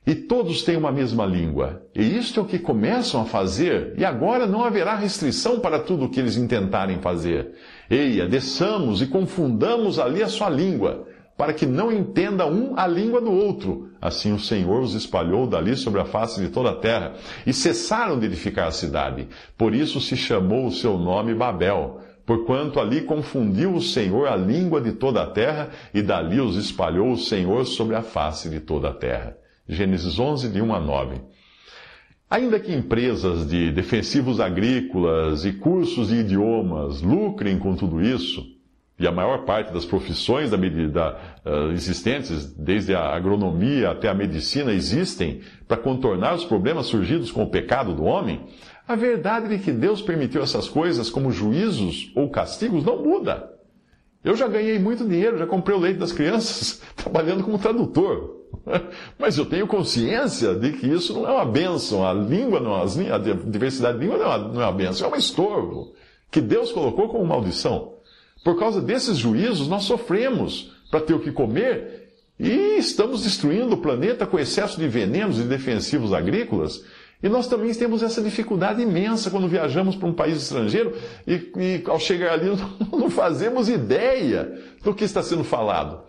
e 0.06 0.14
todos 0.14 0.64
têm 0.64 0.78
uma 0.78 0.92
mesma 0.92 1.26
língua. 1.26 1.82
E 1.96 2.18
isto 2.18 2.40
é 2.40 2.44
o 2.44 2.46
que 2.46 2.60
começam 2.60 3.22
a 3.22 3.26
fazer, 3.26 3.94
e 3.98 4.06
agora 4.06 4.46
não 4.46 4.64
haverá 4.64 4.96
restrição 4.96 5.60
para 5.60 5.80
tudo 5.80 6.06
o 6.06 6.10
que 6.10 6.20
eles 6.20 6.38
intentarem 6.38 7.00
fazer. 7.00 7.54
Eia, 7.90 8.28
desçamos 8.28 9.02
e 9.02 9.08
confundamos 9.08 9.98
ali 9.98 10.22
a 10.22 10.28
sua 10.28 10.50
língua, 10.50 11.08
para 11.36 11.54
que 11.54 11.66
não 11.66 11.92
entenda 11.92 12.46
um 12.46 12.78
a 12.78 12.86
língua 12.86 13.20
do 13.20 13.32
outro. 13.32 13.90
Assim 14.00 14.32
o 14.32 14.40
Senhor 14.40 14.82
os 14.82 14.94
espalhou 14.94 15.48
dali 15.48 15.76
sobre 15.76 16.00
a 16.00 16.06
face 16.06 16.40
de 16.40 16.50
toda 16.50 16.70
a 16.70 16.76
terra, 16.76 17.14
e 17.46 17.52
cessaram 17.52 18.20
de 18.20 18.28
edificar 18.28 18.68
a 18.68 18.72
cidade. 18.72 19.28
Por 19.58 19.74
isso 19.74 20.00
se 20.00 20.16
chamou 20.16 20.68
o 20.68 20.72
seu 20.72 20.98
nome 20.98 21.34
Babel 21.34 22.02
porquanto 22.26 22.80
ali 22.80 23.02
confundiu 23.02 23.76
o 23.76 23.82
Senhor 23.82 24.28
a 24.28 24.36
língua 24.36 24.82
de 24.82 24.94
toda 24.94 25.22
a 25.22 25.28
terra, 25.28 25.70
e 25.94 26.02
dali 26.02 26.42
os 26.42 26.56
espalhou 26.56 27.12
o 27.12 27.18
Senhor 27.18 27.66
sobre 27.66 27.96
a 27.96 28.02
face 28.02 28.50
de 28.50 28.60
toda 28.60 28.90
a 28.90 28.94
terra. 28.94 29.38
Gênesis 29.68 30.20
11, 30.20 30.50
de 30.50 30.62
1 30.62 30.76
a 30.76 30.80
9. 30.80 31.22
Ainda 32.30 32.60
que 32.60 32.74
empresas 32.74 33.48
de 33.48 33.72
defensivos 33.72 34.40
agrícolas 34.40 35.46
e 35.46 35.54
cursos 35.54 36.10
de 36.10 36.16
idiomas 36.16 37.02
lucrem 37.02 37.58
com 37.58 37.76
tudo 37.76 38.02
isso, 38.02 38.46
e 38.98 39.06
a 39.06 39.12
maior 39.12 39.44
parte 39.44 39.74
das 39.74 39.86
profissões 39.86 40.50
da, 40.50 40.58
da, 40.58 41.20
uh, 41.46 41.72
existentes, 41.72 42.46
desde 42.54 42.96
a 42.96 43.14
agronomia 43.14 43.92
até 43.92 44.08
a 44.08 44.14
medicina, 44.14 44.72
existem 44.72 45.42
para 45.68 45.78
contornar 45.78 46.34
os 46.34 46.46
problemas 46.46 46.86
surgidos 46.86 47.32
com 47.32 47.44
o 47.44 47.50
pecado 47.50 47.94
do 47.94 48.04
homem, 48.04 48.46
a 48.88 48.96
verdade 48.96 49.50
de 49.50 49.60
que 49.60 49.72
Deus 49.72 50.02
permitiu 50.02 50.42
essas 50.42 50.70
coisas 50.70 51.10
como 51.10 51.32
juízos 51.32 52.12
ou 52.16 52.30
castigos 52.30 52.86
não 52.86 53.04
muda. 53.04 53.55
Eu 54.26 54.36
já 54.36 54.48
ganhei 54.48 54.80
muito 54.80 55.08
dinheiro, 55.08 55.38
já 55.38 55.46
comprei 55.46 55.78
o 55.78 55.80
leite 55.80 56.00
das 56.00 56.12
crianças 56.12 56.82
trabalhando 56.98 57.44
como 57.44 57.60
tradutor. 57.60 58.42
Mas 59.20 59.38
eu 59.38 59.46
tenho 59.46 59.68
consciência 59.68 60.56
de 60.56 60.72
que 60.72 60.88
isso 60.88 61.14
não 61.14 61.30
é 61.30 61.32
uma 61.32 61.46
bênção. 61.46 62.06
A 62.06 62.12
língua, 62.12 62.60
não, 62.60 62.76
a 62.76 62.86
diversidade 63.46 64.00
de 64.00 64.04
língua 64.04 64.18
não 64.18 64.26
é, 64.26 64.28
uma, 64.28 64.38
não 64.48 64.62
é 64.62 64.66
uma 64.66 64.72
bênção, 64.72 65.08
é 65.08 65.14
um 65.14 65.16
estorvo 65.16 65.94
que 66.32 66.42
Deus 66.42 66.72
colocou 66.72 67.08
como 67.08 67.24
maldição. 67.24 67.94
Por 68.44 68.58
causa 68.58 68.82
desses 68.82 69.16
juízos, 69.16 69.68
nós 69.68 69.84
sofremos 69.84 70.72
para 70.90 71.02
ter 71.02 71.14
o 71.14 71.20
que 71.20 71.32
comer 71.32 72.10
e 72.40 72.78
estamos 72.78 73.24
destruindo 73.24 73.76
o 73.76 73.82
planeta 73.82 74.26
com 74.26 74.40
excesso 74.40 74.80
de 74.80 74.88
venenos 74.88 75.40
e 75.40 75.44
defensivos 75.44 76.14
agrícolas. 76.14 76.84
E 77.24 77.30
nós 77.30 77.48
também 77.48 77.74
temos 77.74 78.04
essa 78.04 78.22
dificuldade 78.22 78.82
imensa 78.82 79.32
quando 79.32 79.48
viajamos 79.48 79.96
para 79.96 80.08
um 80.08 80.14
país 80.14 80.38
estrangeiro 80.38 80.94
e, 81.26 81.34
e 81.58 81.84
ao 81.88 82.00
chegar 82.00 82.34
ali 82.34 82.50
não 82.92 83.10
fazemos 83.10 83.70
ideia 83.70 84.62
do 84.84 84.94
que 84.94 85.04
está 85.04 85.24
sendo 85.24 85.44
falado. 85.44 86.04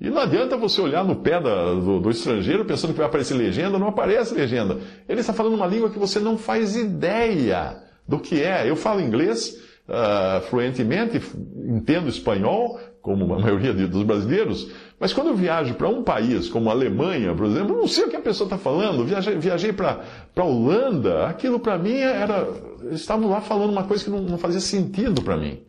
E 0.00 0.10
não 0.10 0.20
adianta 0.20 0.56
você 0.56 0.80
olhar 0.80 1.04
no 1.04 1.16
pé 1.16 1.40
da, 1.40 1.72
do, 1.74 2.00
do, 2.00 2.10
estrangeiro 2.10 2.64
pensando 2.64 2.92
que 2.92 2.98
vai 2.98 3.06
aparecer 3.06 3.34
legenda, 3.34 3.78
não 3.78 3.88
aparece 3.88 4.34
legenda. 4.34 4.78
Ele 5.08 5.20
está 5.20 5.32
falando 5.32 5.54
uma 5.54 5.66
língua 5.66 5.88
que 5.88 5.98
você 5.98 6.18
não 6.18 6.36
faz 6.36 6.76
ideia 6.76 7.82
do 8.06 8.18
que 8.18 8.42
é. 8.42 8.68
Eu 8.68 8.76
falo 8.76 9.00
inglês 9.00 9.56
uh, 9.88 10.42
fluentemente, 10.50 11.22
entendo 11.66 12.08
espanhol, 12.08 12.78
como 13.04 13.34
a 13.34 13.38
maioria 13.38 13.74
dos 13.74 14.02
brasileiros, 14.02 14.72
mas 14.98 15.12
quando 15.12 15.26
eu 15.26 15.36
viajo 15.36 15.74
para 15.74 15.90
um 15.90 16.02
país 16.02 16.48
como 16.48 16.70
a 16.70 16.72
Alemanha, 16.72 17.34
por 17.34 17.44
exemplo, 17.44 17.74
eu 17.74 17.80
não 17.80 17.86
sei 17.86 18.04
o 18.04 18.08
que 18.08 18.16
a 18.16 18.20
pessoa 18.20 18.46
está 18.46 18.56
falando. 18.56 19.04
Viajei, 19.04 19.36
viajei 19.36 19.74
para 19.74 20.02
a 20.34 20.42
Holanda, 20.42 21.26
aquilo 21.26 21.60
para 21.60 21.76
mim 21.76 21.98
era. 21.98 22.48
Estavam 22.92 23.28
lá 23.28 23.42
falando 23.42 23.72
uma 23.72 23.84
coisa 23.84 24.02
que 24.02 24.08
não, 24.08 24.22
não 24.22 24.38
fazia 24.38 24.60
sentido 24.60 25.20
para 25.20 25.36
mim. 25.36 25.60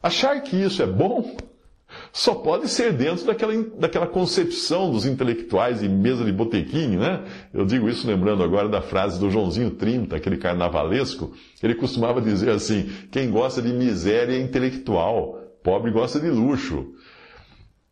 Achar 0.00 0.40
que 0.40 0.54
isso 0.54 0.80
é 0.80 0.86
bom 0.86 1.36
só 2.12 2.32
pode 2.36 2.68
ser 2.68 2.92
dentro 2.92 3.26
daquela, 3.26 3.60
daquela 3.76 4.06
concepção 4.06 4.92
dos 4.92 5.04
intelectuais 5.04 5.82
em 5.82 5.88
mesa 5.88 6.24
de 6.24 6.30
botequim, 6.30 6.96
né? 6.96 7.24
Eu 7.52 7.66
digo 7.66 7.88
isso 7.88 8.06
lembrando 8.06 8.44
agora 8.44 8.68
da 8.68 8.80
frase 8.80 9.18
do 9.18 9.28
Joãozinho 9.28 9.72
30, 9.72 10.14
aquele 10.14 10.36
carnavalesco. 10.36 11.32
Ele 11.60 11.74
costumava 11.74 12.20
dizer 12.20 12.50
assim: 12.50 12.88
quem 13.10 13.32
gosta 13.32 13.60
de 13.60 13.72
miséria 13.72 14.34
é 14.34 14.40
intelectual, 14.40 15.47
pobre 15.68 15.90
gosta 15.90 16.18
de 16.18 16.30
luxo. 16.30 16.94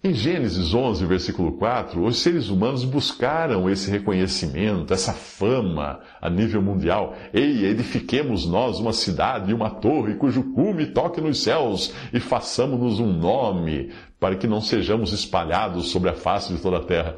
Em 0.02 0.14
Gênesis 0.14 0.72
11, 0.72 1.04
versículo 1.04 1.58
4, 1.58 2.02
os 2.02 2.20
seres 2.20 2.48
humanos 2.48 2.84
buscaram 2.84 3.68
esse 3.68 3.90
reconhecimento, 3.90 4.94
essa 4.94 5.12
fama 5.12 6.00
a 6.18 6.30
nível 6.30 6.62
mundial. 6.62 7.14
Ei, 7.34 7.66
edifiquemos 7.66 8.46
nós 8.46 8.78
uma 8.78 8.94
cidade 8.94 9.50
e 9.50 9.54
uma 9.54 9.68
torre 9.68 10.14
cujo 10.14 10.54
cume 10.54 10.86
toque 10.86 11.20
nos 11.20 11.42
céus 11.42 11.92
e 12.14 12.18
façamos-nos 12.18 12.98
um 12.98 13.12
nome 13.12 13.92
para 14.18 14.36
que 14.36 14.46
não 14.46 14.62
sejamos 14.62 15.12
espalhados 15.12 15.90
sobre 15.90 16.08
a 16.08 16.14
face 16.14 16.54
de 16.54 16.62
toda 16.62 16.78
a 16.78 16.84
terra. 16.84 17.16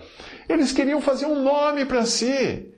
Eles 0.48 0.72
queriam 0.72 1.00
fazer 1.00 1.26
um 1.26 1.40
nome 1.40 1.84
para 1.84 2.04
si. 2.04 2.68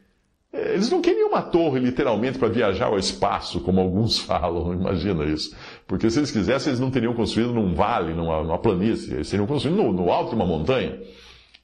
Eles 0.52 0.90
não 0.90 1.00
queriam 1.00 1.28
uma 1.28 1.42
torre, 1.42 1.78
literalmente, 1.78 2.36
para 2.36 2.48
viajar 2.48 2.86
ao 2.86 2.98
espaço, 2.98 3.60
como 3.60 3.80
alguns 3.80 4.18
falam, 4.20 4.72
imagina 4.74 5.24
isso. 5.24 5.54
Porque 5.90 6.08
se 6.08 6.20
eles 6.20 6.30
quisessem, 6.30 6.70
eles 6.70 6.78
não 6.78 6.88
teriam 6.88 7.12
construído 7.12 7.52
num 7.52 7.74
vale, 7.74 8.14
numa, 8.14 8.44
numa 8.44 8.58
planície, 8.60 9.12
eles 9.12 9.28
teriam 9.28 9.44
construído 9.44 9.76
no, 9.76 9.92
no 9.92 10.08
alto 10.08 10.28
de 10.28 10.36
uma 10.36 10.46
montanha. 10.46 11.02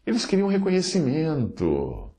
Eles 0.04 0.26
queriam 0.26 0.48
reconhecimento. 0.48 2.10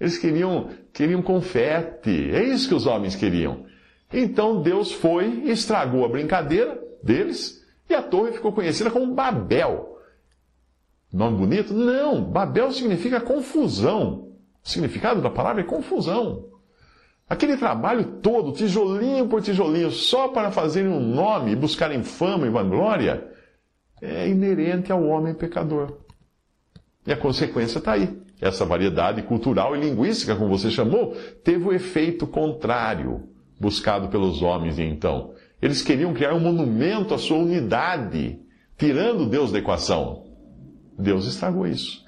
Eles 0.00 0.18
queriam, 0.18 0.70
queriam 0.92 1.22
confete. 1.22 2.32
É 2.32 2.42
isso 2.42 2.68
que 2.68 2.74
os 2.74 2.84
homens 2.84 3.14
queriam. 3.14 3.64
Então 4.12 4.60
Deus 4.60 4.90
foi 4.90 5.44
e 5.44 5.50
estragou 5.52 6.04
a 6.04 6.08
brincadeira 6.08 6.82
deles 7.00 7.64
e 7.88 7.94
a 7.94 8.02
torre 8.02 8.32
ficou 8.32 8.50
conhecida 8.52 8.90
como 8.90 9.14
Babel. 9.14 10.00
Nome 11.12 11.38
bonito? 11.38 11.72
Não, 11.72 12.24
Babel 12.24 12.72
significa 12.72 13.20
confusão. 13.20 14.32
O 14.64 14.68
significado 14.68 15.22
da 15.22 15.30
palavra 15.30 15.62
é 15.62 15.64
confusão. 15.64 16.55
Aquele 17.28 17.56
trabalho 17.56 18.04
todo, 18.22 18.52
tijolinho 18.52 19.26
por 19.26 19.42
tijolinho, 19.42 19.90
só 19.90 20.28
para 20.28 20.52
fazerem 20.52 20.90
um 20.90 21.00
nome 21.00 21.52
e 21.52 21.56
buscarem 21.56 22.04
fama 22.04 22.46
e 22.46 22.50
vanglória, 22.50 23.26
é 24.00 24.28
inerente 24.28 24.92
ao 24.92 25.02
homem 25.04 25.34
pecador. 25.34 25.98
E 27.04 27.12
a 27.12 27.16
consequência 27.16 27.78
está 27.78 27.92
aí. 27.92 28.16
Essa 28.40 28.64
variedade 28.64 29.22
cultural 29.22 29.74
e 29.74 29.80
linguística, 29.80 30.36
como 30.36 30.56
você 30.56 30.70
chamou, 30.70 31.16
teve 31.42 31.64
o 31.64 31.72
efeito 31.72 32.26
contrário 32.26 33.28
buscado 33.58 34.08
pelos 34.08 34.42
homens 34.42 34.76
de 34.76 34.84
então. 34.84 35.32
Eles 35.60 35.82
queriam 35.82 36.12
criar 36.12 36.34
um 36.34 36.40
monumento 36.40 37.14
à 37.14 37.18
sua 37.18 37.38
unidade, 37.38 38.38
tirando 38.76 39.28
Deus 39.28 39.50
da 39.50 39.58
equação. 39.58 40.26
Deus 40.98 41.26
estragou 41.26 41.66
isso. 41.66 42.04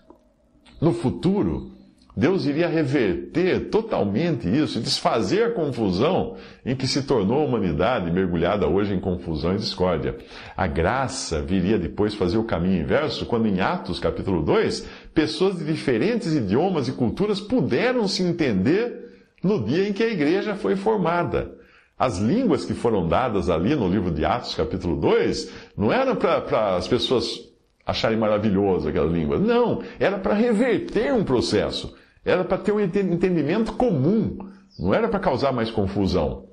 No 0.80 0.92
futuro, 0.92 1.72
Deus 2.18 2.46
iria 2.46 2.66
reverter 2.66 3.70
totalmente 3.70 4.48
isso, 4.48 4.80
desfazer 4.80 5.44
a 5.44 5.50
confusão 5.52 6.34
em 6.66 6.74
que 6.74 6.88
se 6.88 7.04
tornou 7.04 7.42
a 7.42 7.44
humanidade, 7.44 8.10
mergulhada 8.10 8.66
hoje 8.66 8.92
em 8.92 8.98
confusão 8.98 9.54
e 9.54 9.58
discórdia. 9.58 10.18
A 10.56 10.66
graça 10.66 11.40
viria 11.40 11.78
depois 11.78 12.16
fazer 12.16 12.36
o 12.36 12.42
caminho 12.42 12.82
inverso, 12.82 13.24
quando 13.24 13.46
em 13.46 13.60
Atos 13.60 14.00
capítulo 14.00 14.42
2, 14.42 14.84
pessoas 15.14 15.58
de 15.58 15.64
diferentes 15.64 16.34
idiomas 16.34 16.88
e 16.88 16.92
culturas 16.92 17.40
puderam 17.40 18.08
se 18.08 18.24
entender 18.24 19.20
no 19.40 19.64
dia 19.64 19.88
em 19.88 19.92
que 19.92 20.02
a 20.02 20.10
igreja 20.10 20.56
foi 20.56 20.74
formada. 20.74 21.52
As 21.96 22.18
línguas 22.18 22.64
que 22.64 22.74
foram 22.74 23.06
dadas 23.06 23.48
ali 23.48 23.76
no 23.76 23.86
livro 23.86 24.10
de 24.10 24.24
Atos, 24.24 24.56
capítulo 24.56 24.96
2, 24.96 25.52
não 25.76 25.92
eram 25.92 26.16
para 26.16 26.74
as 26.74 26.88
pessoas 26.88 27.48
acharem 27.86 28.18
maravilhoso 28.18 28.88
aquela 28.88 29.06
língua. 29.06 29.38
Não, 29.38 29.84
era 30.00 30.18
para 30.18 30.34
reverter 30.34 31.14
um 31.14 31.22
processo. 31.22 31.96
Era 32.28 32.44
para 32.44 32.58
ter 32.58 32.72
um 32.72 32.80
entendimento 32.80 33.72
comum, 33.72 34.36
não 34.78 34.92
era 34.92 35.08
para 35.08 35.18
causar 35.18 35.50
mais 35.50 35.70
confusão. 35.70 36.44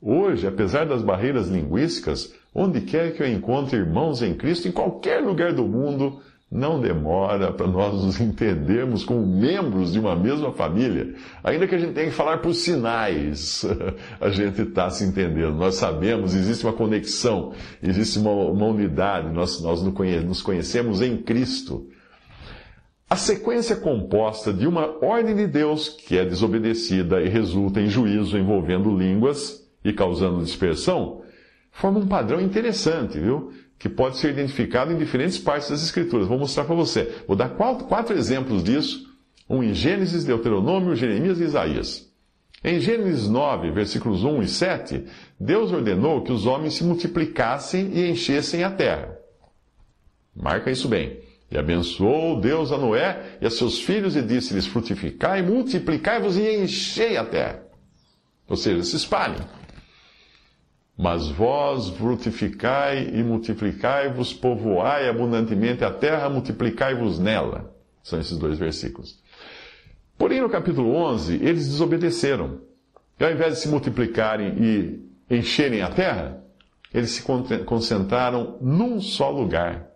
Hoje, 0.00 0.46
apesar 0.46 0.86
das 0.86 1.02
barreiras 1.02 1.48
linguísticas, 1.48 2.32
onde 2.54 2.80
quer 2.80 3.12
que 3.12 3.22
eu 3.22 3.30
encontre 3.30 3.76
irmãos 3.76 4.22
em 4.22 4.32
Cristo, 4.32 4.68
em 4.68 4.72
qualquer 4.72 5.22
lugar 5.22 5.52
do 5.52 5.64
mundo, 5.64 6.20
não 6.50 6.80
demora 6.80 7.52
para 7.52 7.66
nós 7.66 8.02
nos 8.02 8.18
entendermos 8.18 9.04
como 9.04 9.26
membros 9.26 9.92
de 9.92 10.00
uma 10.00 10.16
mesma 10.16 10.50
família. 10.52 11.14
Ainda 11.44 11.66
que 11.66 11.74
a 11.74 11.78
gente 11.78 11.92
tenha 11.92 12.08
que 12.08 12.14
falar 12.14 12.38
por 12.38 12.54
sinais, 12.54 13.66
a 14.18 14.30
gente 14.30 14.62
está 14.62 14.88
se 14.88 15.04
entendendo. 15.04 15.56
Nós 15.56 15.74
sabemos, 15.74 16.34
existe 16.34 16.64
uma 16.64 16.72
conexão, 16.72 17.52
existe 17.82 18.18
uma, 18.18 18.30
uma 18.30 18.66
unidade, 18.66 19.30
nós, 19.30 19.60
nós 19.60 19.82
nos 19.82 20.40
conhecemos 20.40 21.02
em 21.02 21.18
Cristo. 21.18 21.86
A 23.08 23.16
sequência 23.16 23.76
composta 23.76 24.52
de 24.52 24.66
uma 24.66 25.04
ordem 25.04 25.36
de 25.36 25.46
Deus 25.46 25.88
que 25.88 26.18
é 26.18 26.24
desobedecida 26.24 27.22
e 27.22 27.28
resulta 27.28 27.80
em 27.80 27.88
juízo 27.88 28.36
envolvendo 28.36 28.96
línguas 28.96 29.64
e 29.84 29.92
causando 29.92 30.44
dispersão, 30.44 31.22
forma 31.70 32.00
um 32.00 32.06
padrão 32.06 32.40
interessante, 32.40 33.18
viu? 33.18 33.52
que 33.78 33.88
pode 33.88 34.16
ser 34.16 34.30
identificado 34.30 34.92
em 34.92 34.98
diferentes 34.98 35.38
partes 35.38 35.70
das 35.70 35.82
Escrituras. 35.82 36.26
Vou 36.26 36.38
mostrar 36.38 36.64
para 36.64 36.74
você. 36.74 37.14
Vou 37.26 37.36
dar 37.36 37.50
quatro, 37.50 37.86
quatro 37.86 38.16
exemplos 38.16 38.64
disso. 38.64 39.06
Um 39.48 39.62
em 39.62 39.74
Gênesis, 39.74 40.24
Deuteronômio, 40.24 40.96
Jeremias 40.96 41.38
e 41.38 41.44
Isaías. 41.44 42.10
Em 42.64 42.80
Gênesis 42.80 43.28
9, 43.28 43.70
versículos 43.70 44.24
1 44.24 44.42
e 44.42 44.48
7, 44.48 45.04
Deus 45.38 45.70
ordenou 45.70 46.22
que 46.22 46.32
os 46.32 46.46
homens 46.46 46.74
se 46.74 46.82
multiplicassem 46.82 47.90
e 47.92 48.10
enchessem 48.10 48.64
a 48.64 48.70
terra. 48.70 49.16
Marca 50.34 50.70
isso 50.70 50.88
bem. 50.88 51.20
E 51.56 51.58
abençoou 51.58 52.38
Deus 52.38 52.70
a 52.70 52.76
Noé 52.76 53.38
e 53.40 53.46
a 53.46 53.50
seus 53.50 53.80
filhos 53.80 54.14
e 54.14 54.20
disse-lhes: 54.20 54.66
Frutificai, 54.66 55.40
multiplicai-vos 55.40 56.36
e 56.36 56.62
enchei 56.62 57.16
a 57.16 57.24
terra. 57.24 57.62
Ou 58.46 58.58
seja, 58.58 58.82
se 58.82 58.96
espalhem. 58.96 59.40
Mas 60.98 61.30
vós 61.30 61.88
frutificai 61.88 63.08
e 63.08 63.22
multiplicai-vos, 63.22 64.34
povoai 64.34 65.08
abundantemente 65.08 65.82
a 65.82 65.90
terra, 65.90 66.28
multiplicai-vos 66.28 67.18
nela. 67.18 67.74
São 68.02 68.20
esses 68.20 68.36
dois 68.36 68.58
versículos. 68.58 69.18
Porém, 70.18 70.42
no 70.42 70.50
capítulo 70.50 70.94
11, 70.94 71.36
eles 71.36 71.68
desobedeceram. 71.68 72.60
E 73.18 73.24
ao 73.24 73.32
invés 73.32 73.54
de 73.54 73.60
se 73.60 73.68
multiplicarem 73.68 74.62
e 74.62 75.34
encherem 75.34 75.80
a 75.80 75.88
terra, 75.88 76.38
eles 76.92 77.12
se 77.12 77.22
concentraram 77.64 78.58
num 78.60 79.00
só 79.00 79.30
lugar. 79.30 79.86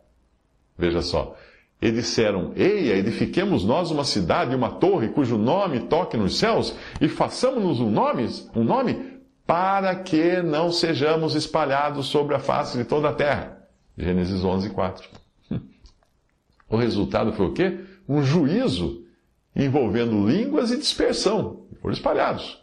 Veja 0.78 1.02
só. 1.02 1.36
E 1.80 1.90
disseram: 1.90 2.52
Eia, 2.54 2.96
edifiquemos 2.96 3.64
nós 3.64 3.90
uma 3.90 4.04
cidade, 4.04 4.54
uma 4.54 4.70
torre, 4.70 5.08
cujo 5.08 5.38
nome 5.38 5.80
toque 5.80 6.16
nos 6.16 6.38
céus, 6.38 6.74
e 7.00 7.08
façamos-nos 7.08 7.80
um 7.80 7.90
nome, 7.90 8.28
um 8.54 8.64
nome 8.64 9.20
para 9.46 9.96
que 9.96 10.42
não 10.42 10.70
sejamos 10.70 11.34
espalhados 11.34 12.06
sobre 12.06 12.34
a 12.34 12.38
face 12.38 12.78
de 12.78 12.84
toda 12.84 13.08
a 13.08 13.12
terra. 13.12 13.66
Gênesis 13.96 14.44
11, 14.44 14.70
4. 14.70 15.08
O 16.68 16.76
resultado 16.76 17.32
foi 17.32 17.46
o 17.46 17.52
quê? 17.52 17.80
Um 18.08 18.22
juízo 18.22 19.04
envolvendo 19.56 20.28
línguas 20.28 20.70
e 20.70 20.76
dispersão. 20.76 21.64
Foram 21.82 21.92
espalhados. 21.92 22.62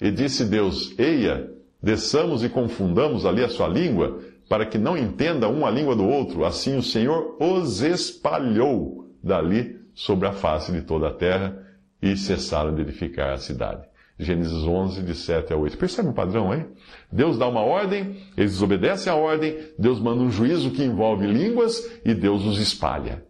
E 0.00 0.10
disse 0.10 0.44
Deus: 0.44 0.92
Eia, 0.98 1.50
desçamos 1.80 2.42
e 2.42 2.48
confundamos 2.48 3.24
ali 3.24 3.44
a 3.44 3.48
sua 3.48 3.68
língua, 3.68 4.20
para 4.48 4.66
que 4.66 4.78
não 4.78 4.96
entenda 4.96 5.48
um 5.48 5.66
a 5.66 5.70
língua 5.70 5.96
do 5.96 6.06
outro. 6.06 6.44
Assim 6.44 6.76
o 6.76 6.82
Senhor 6.82 7.36
os 7.40 7.82
espalhou 7.82 9.10
dali 9.22 9.80
sobre 9.94 10.28
a 10.28 10.32
face 10.32 10.72
de 10.72 10.82
toda 10.82 11.08
a 11.08 11.14
terra 11.14 11.62
e 12.00 12.16
cessaram 12.16 12.74
de 12.74 12.82
edificar 12.82 13.32
a 13.32 13.38
cidade. 13.38 13.86
Gênesis 14.18 14.62
11, 14.62 15.02
de 15.02 15.14
7 15.14 15.52
a 15.52 15.56
8. 15.56 15.76
Percebe 15.76 16.08
o 16.08 16.14
padrão 16.14 16.50
aí? 16.50 16.64
Deus 17.12 17.36
dá 17.36 17.46
uma 17.46 17.60
ordem, 17.60 18.16
eles 18.36 18.52
desobedecem 18.52 19.12
a 19.12 19.16
ordem, 19.16 19.58
Deus 19.78 20.00
manda 20.00 20.22
um 20.22 20.30
juízo 20.30 20.70
que 20.70 20.82
envolve 20.82 21.26
línguas 21.26 22.00
e 22.04 22.14
Deus 22.14 22.44
os 22.44 22.58
espalha. 22.58 23.24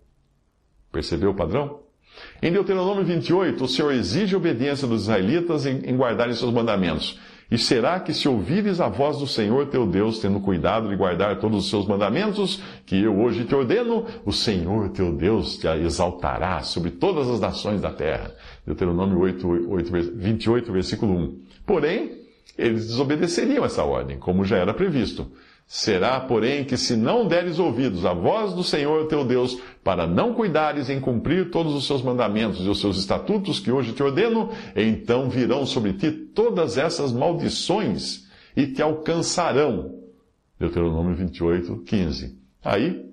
Percebeu 0.93 1.31
o 1.31 1.35
padrão? 1.35 1.81
Em 2.41 2.53
Deuteronômio 2.53 3.05
28, 3.05 3.65
o 3.65 3.69
Senhor 3.69 3.93
exige 3.93 4.37
obediência 4.37 4.87
dos 4.87 5.03
israelitas 5.03 5.67
em 5.67 5.97
guardarem 5.97 6.35
seus 6.35 6.53
mandamentos. 6.53 7.21
E 7.51 7.57
será 7.57 8.01
que 8.01 8.13
se 8.13 8.29
ouvires 8.29 8.81
a 8.81 8.89
voz 8.89 9.19
do 9.19 9.27
Senhor 9.27 9.67
teu 9.67 9.87
Deus, 9.87 10.19
tendo 10.19 10.41
cuidado 10.41 10.89
de 10.89 10.97
guardar 10.97 11.39
todos 11.39 11.65
os 11.65 11.71
seus 11.71 11.87
mandamentos, 11.87 12.61
que 12.85 13.03
eu 13.05 13.17
hoje 13.21 13.45
te 13.45 13.55
ordeno, 13.55 14.05
o 14.25 14.33
Senhor 14.33 14.89
teu 14.89 15.13
Deus 15.13 15.57
te 15.57 15.69
exaltará 15.69 16.63
sobre 16.63 16.91
todas 16.91 17.29
as 17.29 17.39
nações 17.39 17.81
da 17.81 17.93
terra. 17.93 18.35
Deuteronômio 18.67 19.21
8, 19.21 19.69
8, 19.71 19.93
28, 20.15 20.73
versículo 20.73 21.13
1. 21.13 21.39
Porém, 21.65 22.27
eles 22.59 22.89
desobedeceriam 22.89 23.65
essa 23.65 23.85
ordem, 23.85 24.19
como 24.19 24.45
já 24.45 24.57
era 24.57 24.75
previsto. 24.75 25.31
Será, 25.69 26.21
porém, 26.21 26.65
que 26.65 26.77
se 26.77 26.95
não 26.95 27.27
deres 27.27 27.59
ouvidos 27.59 28.07
à 28.07 28.13
voz 28.13 28.53
do 28.53 28.63
Senhor 28.63 29.09
teu 29.09 29.25
Deus, 29.25 29.61
para 29.83 30.07
não 30.07 30.33
cuidares 30.33 30.89
em 30.89 31.01
cumprir 31.01 31.51
todos 31.51 31.75
os 31.75 31.87
seus 31.87 32.03
mandamentos 32.03 32.65
e 32.65 32.69
os 32.69 32.81
seus 32.81 32.97
estatutos 32.97 33.59
que 33.59 33.73
hoje 33.73 33.93
te 33.93 34.03
ordeno, 34.03 34.51
então 34.77 35.29
virão 35.29 35.67
sobre 35.67 35.93
ti 35.93 36.13
todas 36.13 36.79
essas 36.79 37.13
maldições 37.13 38.29
e 38.57 38.69
te 38.69 38.81
alcançarão. 38.81 40.03
Deuteronômio 40.59 41.17
28, 41.17 41.83
15. 41.85 42.39
Aí, 42.65 43.05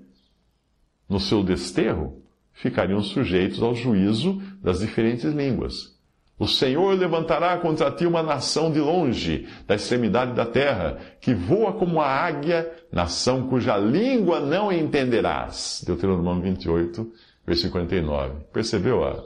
no 1.10 1.20
seu 1.20 1.44
desterro, 1.44 2.22
ficariam 2.54 3.02
sujeitos 3.02 3.64
ao 3.64 3.74
juízo 3.74 4.40
das 4.62 4.80
diferentes 4.80 5.26
línguas. 5.34 5.93
O 6.38 6.48
Senhor 6.48 6.98
levantará 6.98 7.58
contra 7.58 7.92
ti 7.92 8.06
uma 8.06 8.24
nação 8.24 8.72
de 8.72 8.80
longe, 8.80 9.48
da 9.68 9.76
extremidade 9.76 10.34
da 10.34 10.46
terra, 10.46 10.98
que 11.22 11.34
voa 11.34 11.74
como 11.74 12.02
a 12.02 12.08
águia, 12.08 12.70
nação 12.92 13.48
cuja 13.48 13.78
língua 13.78 14.40
não 14.40 14.72
entenderás. 14.72 15.84
Deuteronômio 15.86 16.44
28, 16.44 17.12
versículo 17.46 17.84
59. 17.84 18.34
Percebeu 18.52 19.04
a, 19.04 19.24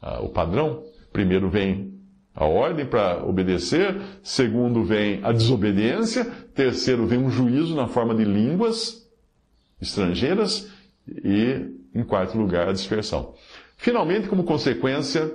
a, 0.00 0.20
o 0.20 0.28
padrão? 0.28 0.84
Primeiro 1.12 1.50
vem 1.50 1.98
a 2.34 2.44
ordem 2.44 2.86
para 2.86 3.24
obedecer, 3.26 4.00
segundo 4.22 4.84
vem 4.84 5.20
a 5.24 5.32
desobediência, 5.32 6.24
terceiro 6.54 7.04
vem 7.04 7.18
um 7.18 7.30
juízo 7.30 7.74
na 7.74 7.88
forma 7.88 8.14
de 8.14 8.22
línguas 8.24 9.04
estrangeiras 9.82 10.70
e, 11.08 11.66
em 11.92 12.04
quarto 12.04 12.38
lugar, 12.38 12.68
a 12.68 12.72
dispersão. 12.72 13.34
Finalmente, 13.76 14.28
como 14.28 14.44
consequência, 14.44 15.32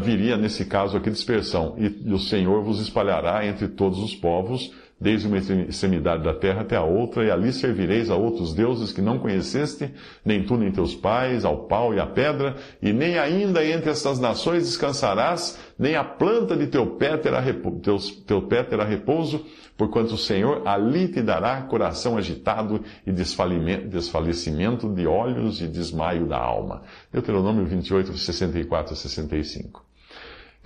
viria 0.00 0.36
nesse 0.36 0.64
caso 0.64 0.96
aqui 0.96 1.10
dispersão, 1.10 1.74
e, 1.78 2.08
e 2.08 2.12
o 2.12 2.18
Senhor 2.18 2.62
vos 2.62 2.80
espalhará 2.80 3.46
entre 3.46 3.68
todos 3.68 3.98
os 3.98 4.14
povos, 4.14 4.72
desde 4.98 5.28
uma 5.28 5.36
extremidade 5.36 6.24
da 6.24 6.32
terra 6.32 6.62
até 6.62 6.74
a 6.74 6.82
outra, 6.82 7.24
e 7.24 7.30
ali 7.30 7.52
servireis 7.52 8.10
a 8.10 8.16
outros 8.16 8.54
deuses 8.54 8.92
que 8.92 9.02
não 9.02 9.18
conheceste, 9.18 9.92
nem 10.24 10.44
tu 10.44 10.56
nem 10.56 10.72
teus 10.72 10.94
pais, 10.94 11.44
ao 11.44 11.66
pau 11.66 11.94
e 11.94 12.00
à 12.00 12.06
pedra, 12.06 12.56
e 12.80 12.92
nem 12.92 13.18
ainda 13.18 13.64
entre 13.64 13.90
estas 13.90 14.18
nações 14.18 14.64
descansarás, 14.64 15.58
nem 15.78 15.96
a 15.96 16.02
planta 16.02 16.56
de 16.56 16.66
teu 16.66 16.86
pé 16.96 17.16
terá, 17.18 17.42
teu, 17.82 17.98
teu 18.26 18.42
pé 18.42 18.62
terá 18.62 18.84
repouso, 18.84 19.44
porquanto 19.76 20.14
o 20.14 20.18
Senhor 20.18 20.66
ali 20.66 21.08
te 21.08 21.20
dará 21.20 21.60
coração 21.62 22.16
agitado 22.16 22.82
e 23.06 23.12
desfalecimento 23.12 24.88
de 24.88 25.06
olhos 25.06 25.60
e 25.60 25.68
desmaio 25.68 26.26
da 26.26 26.38
alma. 26.38 26.82
Deuteronômio 27.12 27.66
28, 27.66 28.16
64 28.16 28.94
a 28.94 28.96
65. 28.96 29.85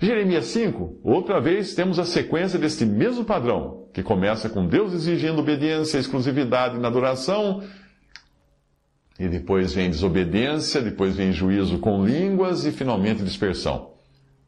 Jeremias 0.01 0.45
5, 0.45 0.99
outra 1.03 1.39
vez 1.39 1.75
temos 1.75 1.99
a 1.99 2.05
sequência 2.05 2.57
deste 2.57 2.85
mesmo 2.85 3.23
padrão, 3.23 3.85
que 3.93 4.01
começa 4.01 4.49
com 4.49 4.65
Deus 4.65 4.93
exigindo 4.93 5.39
obediência, 5.39 5.99
exclusividade 5.99 6.79
na 6.79 6.87
adoração, 6.87 7.61
e 9.19 9.27
depois 9.27 9.73
vem 9.75 9.91
desobediência, 9.91 10.81
depois 10.81 11.15
vem 11.15 11.31
juízo 11.31 11.77
com 11.77 12.03
línguas 12.03 12.65
e 12.65 12.71
finalmente 12.71 13.23
dispersão. 13.23 13.91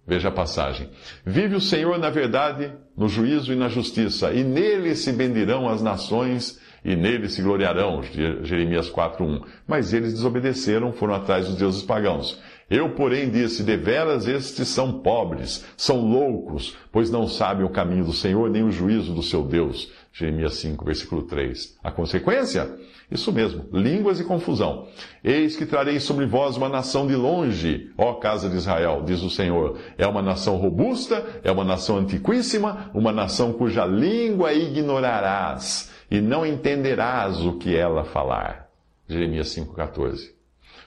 Veja 0.07 0.29
a 0.29 0.31
passagem. 0.31 0.89
Vive 1.23 1.55
o 1.55 1.61
Senhor 1.61 1.99
na 1.99 2.09
verdade, 2.09 2.73
no 2.97 3.07
juízo 3.07 3.53
e 3.53 3.55
na 3.55 3.69
justiça, 3.69 4.33
e 4.33 4.43
nele 4.43 4.95
se 4.95 5.11
bendirão 5.11 5.69
as 5.69 5.83
nações, 5.83 6.59
e 6.83 6.95
nele 6.95 7.29
se 7.29 7.41
gloriarão. 7.41 8.01
Jeremias 8.41 8.89
4.1. 8.89 9.43
Mas 9.67 9.93
eles 9.93 10.13
desobedeceram, 10.13 10.91
foram 10.91 11.13
atrás 11.13 11.47
dos 11.47 11.55
deuses 11.55 11.83
pagãos. 11.83 12.41
Eu, 12.73 12.89
porém, 12.89 13.29
disse: 13.29 13.61
Deveras 13.61 14.27
estes 14.27 14.67
são 14.67 14.93
pobres, 14.93 15.63
são 15.77 16.01
loucos, 16.01 16.75
pois 16.91 17.11
não 17.11 17.27
sabem 17.27 17.63
o 17.63 17.69
caminho 17.69 18.03
do 18.03 18.13
Senhor, 18.13 18.49
nem 18.49 18.63
o 18.63 18.71
juízo 18.71 19.13
do 19.13 19.21
seu 19.21 19.43
Deus. 19.43 19.91
Jeremias 20.11 20.55
5, 20.55 20.83
versículo 20.83 21.21
3. 21.21 21.77
A 21.83 21.91
consequência? 21.91 22.75
Isso 23.11 23.31
mesmo, 23.31 23.65
línguas 23.71 24.19
e 24.19 24.23
confusão. 24.23 24.87
Eis 25.23 25.55
que 25.55 25.67
trarei 25.67 25.99
sobre 25.99 26.25
vós 26.25 26.57
uma 26.57 26.67
nação 26.67 27.05
de 27.05 27.15
longe, 27.15 27.91
ó 27.95 28.15
casa 28.15 28.49
de 28.49 28.55
Israel, 28.55 29.03
diz 29.05 29.21
o 29.21 29.29
Senhor. 29.29 29.77
É 29.95 30.07
uma 30.07 30.23
nação 30.23 30.55
robusta, 30.55 31.23
é 31.43 31.51
uma 31.51 31.63
nação 31.63 31.97
antiquíssima, 31.97 32.89
uma 32.91 33.11
nação 33.11 33.53
cuja 33.53 33.85
língua 33.85 34.51
ignorarás, 34.51 35.91
e 36.09 36.19
não 36.19 36.43
entenderás 36.43 37.39
o 37.45 37.53
que 37.53 37.75
ela 37.75 38.03
falar. 38.03 38.67
Jeremias 39.07 39.49
5,14. 39.49 40.32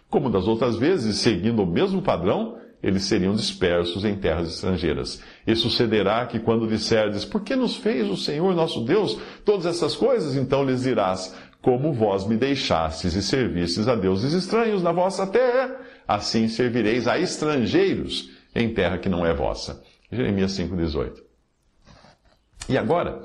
Como 0.08 0.30
das 0.30 0.46
outras 0.46 0.76
vezes, 0.76 1.16
seguindo 1.16 1.62
o 1.62 1.66
mesmo 1.66 2.00
padrão, 2.00 2.58
eles 2.82 3.04
seriam 3.04 3.34
dispersos 3.34 4.04
em 4.04 4.14
terras 4.14 4.48
estrangeiras. 4.48 5.20
E 5.46 5.56
sucederá 5.56 6.24
que 6.26 6.38
quando 6.38 6.68
disserdes, 6.68 7.24
por 7.24 7.42
que 7.42 7.56
nos 7.56 7.76
fez 7.76 8.08
o 8.08 8.16
Senhor 8.16 8.54
nosso 8.54 8.84
Deus 8.84 9.18
todas 9.44 9.66
essas 9.66 9.96
coisas? 9.96 10.36
Então 10.36 10.64
lhes 10.64 10.82
dirás, 10.82 11.34
como 11.60 11.92
vós 11.92 12.26
me 12.26 12.36
deixastes 12.36 13.14
e 13.14 13.22
servistes 13.22 13.88
a 13.88 13.96
deuses 13.96 14.32
estranhos 14.32 14.82
na 14.82 14.92
vossa 14.92 15.26
terra, 15.26 15.76
assim 16.06 16.46
servireis 16.46 17.08
a 17.08 17.18
estrangeiros 17.18 18.30
em 18.54 18.72
terra 18.72 18.98
que 18.98 19.08
não 19.08 19.26
é 19.26 19.34
vossa. 19.34 19.82
Jeremias 20.10 20.52
5,18. 20.52 21.26
E 22.68 22.78
agora, 22.78 23.22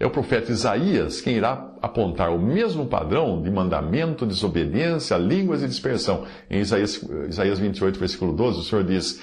é 0.00 0.06
o 0.06 0.10
profeta 0.10 0.50
Isaías 0.50 1.20
quem 1.20 1.36
irá 1.36 1.70
apontar 1.82 2.34
o 2.34 2.40
mesmo 2.40 2.86
padrão 2.86 3.42
de 3.42 3.50
mandamento, 3.50 4.24
desobediência, 4.24 5.14
línguas 5.18 5.62
e 5.62 5.68
dispersão. 5.68 6.24
Em 6.50 6.60
Isaías, 6.60 7.06
Isaías 7.28 7.58
28, 7.58 7.98
versículo 7.98 8.32
12, 8.32 8.60
o 8.60 8.62
Senhor 8.62 8.82
diz: 8.82 9.20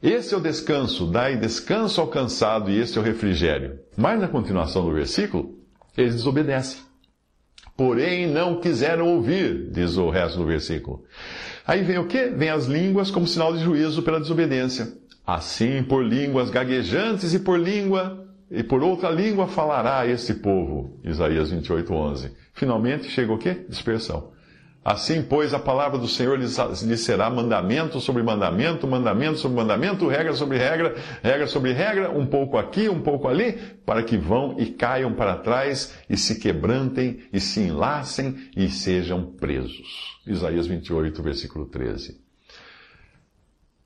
Esse 0.00 0.32
é 0.32 0.36
o 0.36 0.40
descanso, 0.40 1.06
dai 1.06 1.36
descanso 1.36 2.00
ao 2.00 2.06
cansado, 2.06 2.70
e 2.70 2.78
esse 2.78 2.96
é 2.96 3.00
o 3.00 3.04
refrigério. 3.04 3.80
Mas 3.96 4.20
na 4.20 4.28
continuação 4.28 4.84
do 4.84 4.94
versículo, 4.94 5.58
eles 5.98 6.14
desobedecem. 6.14 6.78
Porém, 7.76 8.28
não 8.28 8.60
quiseram 8.60 9.08
ouvir, 9.08 9.68
diz 9.72 9.96
o 9.96 10.10
resto 10.10 10.38
do 10.38 10.46
versículo. 10.46 11.04
Aí 11.66 11.82
vem 11.82 11.98
o 11.98 12.06
quê? 12.06 12.26
Vem 12.28 12.50
as 12.50 12.66
línguas 12.66 13.10
como 13.10 13.26
sinal 13.26 13.52
de 13.52 13.58
juízo 13.58 14.00
pela 14.04 14.20
desobediência. 14.20 14.92
Assim, 15.26 15.82
por 15.82 16.04
línguas 16.04 16.50
gaguejantes 16.50 17.34
e 17.34 17.40
por 17.40 17.58
língua 17.58 18.23
e 18.50 18.62
por 18.62 18.82
outra 18.82 19.10
língua 19.10 19.46
falará 19.46 20.06
esse 20.06 20.34
povo. 20.34 21.00
Isaías 21.04 21.50
28, 21.50 21.92
11. 21.92 22.32
Finalmente 22.52 23.08
chega 23.08 23.32
o 23.32 23.38
quê? 23.38 23.64
Dispersão. 23.68 24.32
Assim, 24.84 25.22
pois, 25.22 25.54
a 25.54 25.58
palavra 25.58 25.98
do 25.98 26.06
Senhor 26.06 26.38
lhes 26.38 27.00
será 27.00 27.30
mandamento 27.30 27.98
sobre 28.00 28.22
mandamento, 28.22 28.86
mandamento 28.86 29.38
sobre 29.38 29.56
mandamento, 29.56 30.06
regra 30.06 30.34
sobre 30.34 30.58
regra, 30.58 30.94
regra 31.22 31.46
sobre 31.46 31.72
regra, 31.72 32.10
um 32.10 32.26
pouco 32.26 32.58
aqui, 32.58 32.86
um 32.86 33.00
pouco 33.00 33.26
ali, 33.26 33.54
para 33.86 34.02
que 34.02 34.18
vão 34.18 34.56
e 34.58 34.66
caiam 34.66 35.14
para 35.14 35.36
trás 35.36 35.94
e 36.08 36.18
se 36.18 36.38
quebrantem 36.38 37.20
e 37.32 37.40
se 37.40 37.60
enlacem 37.60 38.36
e 38.54 38.68
sejam 38.68 39.24
presos. 39.24 40.20
Isaías 40.26 40.66
28, 40.66 41.22
versículo 41.22 41.64
13. 41.64 42.23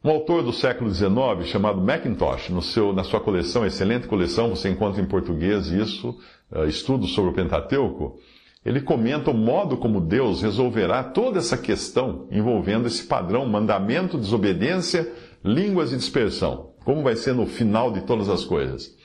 Um 0.03 0.11
autor 0.11 0.45
do 0.45 0.53
século 0.53 0.89
XIX 0.95 1.11
chamado 1.45 1.81
Mackintosh, 1.81 2.53
seu, 2.63 2.93
na 2.93 3.03
sua 3.03 3.19
coleção, 3.19 3.67
excelente 3.67 4.07
coleção, 4.07 4.51
você 4.51 4.69
encontra 4.69 5.03
em 5.03 5.07
português 5.07 5.67
isso, 5.67 6.17
uh, 6.53 6.67
estudos 6.67 7.13
sobre 7.15 7.33
o 7.33 7.35
Pentateuco, 7.35 8.17
ele 8.65 8.81
comenta 8.81 9.33
o 9.33 9.35
modo 9.35 9.77
como 9.77 10.01
Deus 10.01 10.41
resolverá 10.41 11.03
toda 11.03 11.39
essa 11.39 11.59
questão 11.59 12.29
envolvendo 12.31 12.87
esse 12.87 13.05
padrão, 13.05 13.45
mandamento, 13.47 14.17
desobediência, 14.17 15.13
línguas 15.45 15.93
e 15.93 15.97
dispersão. 15.97 16.71
Como 16.85 17.03
vai 17.03 17.17
ser 17.17 17.35
no 17.35 17.47
final 17.47 17.91
de 17.91 18.03
todas 18.03 18.29
as 18.29 18.45
coisas. 18.45 18.97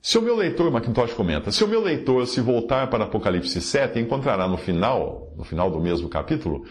Se 0.00 0.16
o 0.16 0.22
meu 0.22 0.36
leitor, 0.36 0.70
Macintosh 0.70 1.12
comenta, 1.12 1.50
se 1.50 1.62
o 1.64 1.68
meu 1.68 1.82
leitor 1.82 2.26
se 2.26 2.40
voltar 2.40 2.88
para 2.88 3.04
Apocalipse 3.04 3.60
7, 3.60 3.98
encontrará 3.98 4.46
no 4.46 4.56
final, 4.56 5.32
no 5.36 5.44
final 5.44 5.70
do 5.70 5.80
mesmo 5.80 6.08
capítulo, 6.08 6.64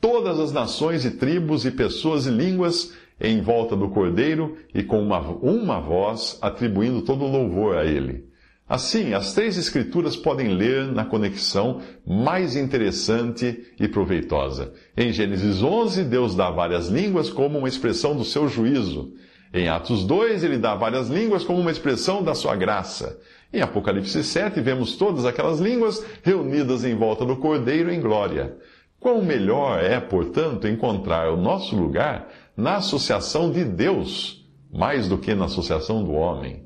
todas 0.00 0.38
as 0.38 0.52
nações 0.52 1.04
e 1.04 1.12
tribos 1.12 1.64
e 1.64 1.70
pessoas 1.70 2.26
e 2.26 2.30
línguas 2.30 2.92
em 3.20 3.40
volta 3.40 3.76
do 3.76 3.88
Cordeiro 3.88 4.56
e 4.74 4.82
com 4.82 5.02
uma, 5.02 5.20
uma 5.20 5.80
voz 5.80 6.38
atribuindo 6.40 7.02
todo 7.02 7.24
o 7.24 7.30
louvor 7.30 7.76
a 7.76 7.84
ele. 7.84 8.28
Assim, 8.68 9.14
as 9.14 9.32
três 9.32 9.56
Escrituras 9.56 10.14
podem 10.14 10.48
ler 10.48 10.92
na 10.92 11.04
conexão 11.04 11.80
mais 12.06 12.54
interessante 12.54 13.66
e 13.80 13.88
proveitosa. 13.88 14.74
Em 14.94 15.10
Gênesis 15.10 15.62
11, 15.62 16.04
Deus 16.04 16.34
dá 16.34 16.50
várias 16.50 16.88
línguas 16.88 17.30
como 17.30 17.58
uma 17.58 17.68
expressão 17.68 18.14
do 18.14 18.24
seu 18.24 18.46
juízo. 18.46 19.14
Em 19.54 19.68
Atos 19.68 20.04
2, 20.04 20.44
ele 20.44 20.58
dá 20.58 20.74
várias 20.74 21.08
línguas 21.08 21.42
como 21.44 21.58
uma 21.58 21.70
expressão 21.70 22.22
da 22.22 22.34
sua 22.34 22.54
graça. 22.54 23.18
Em 23.50 23.62
Apocalipse 23.62 24.22
7, 24.22 24.60
vemos 24.60 24.96
todas 24.96 25.24
aquelas 25.24 25.58
línguas 25.58 26.04
reunidas 26.22 26.84
em 26.84 26.94
volta 26.94 27.24
do 27.24 27.36
Cordeiro 27.36 27.90
em 27.90 27.98
glória. 27.98 28.54
Quão 29.00 29.22
melhor 29.22 29.82
é, 29.82 30.00
portanto, 30.00 30.66
encontrar 30.66 31.32
o 31.32 31.36
nosso 31.36 31.76
lugar 31.76 32.28
na 32.56 32.76
associação 32.76 33.50
de 33.50 33.64
Deus, 33.64 34.44
mais 34.72 35.08
do 35.08 35.16
que 35.16 35.34
na 35.36 35.44
associação 35.44 36.02
do 36.02 36.12
homem. 36.12 36.64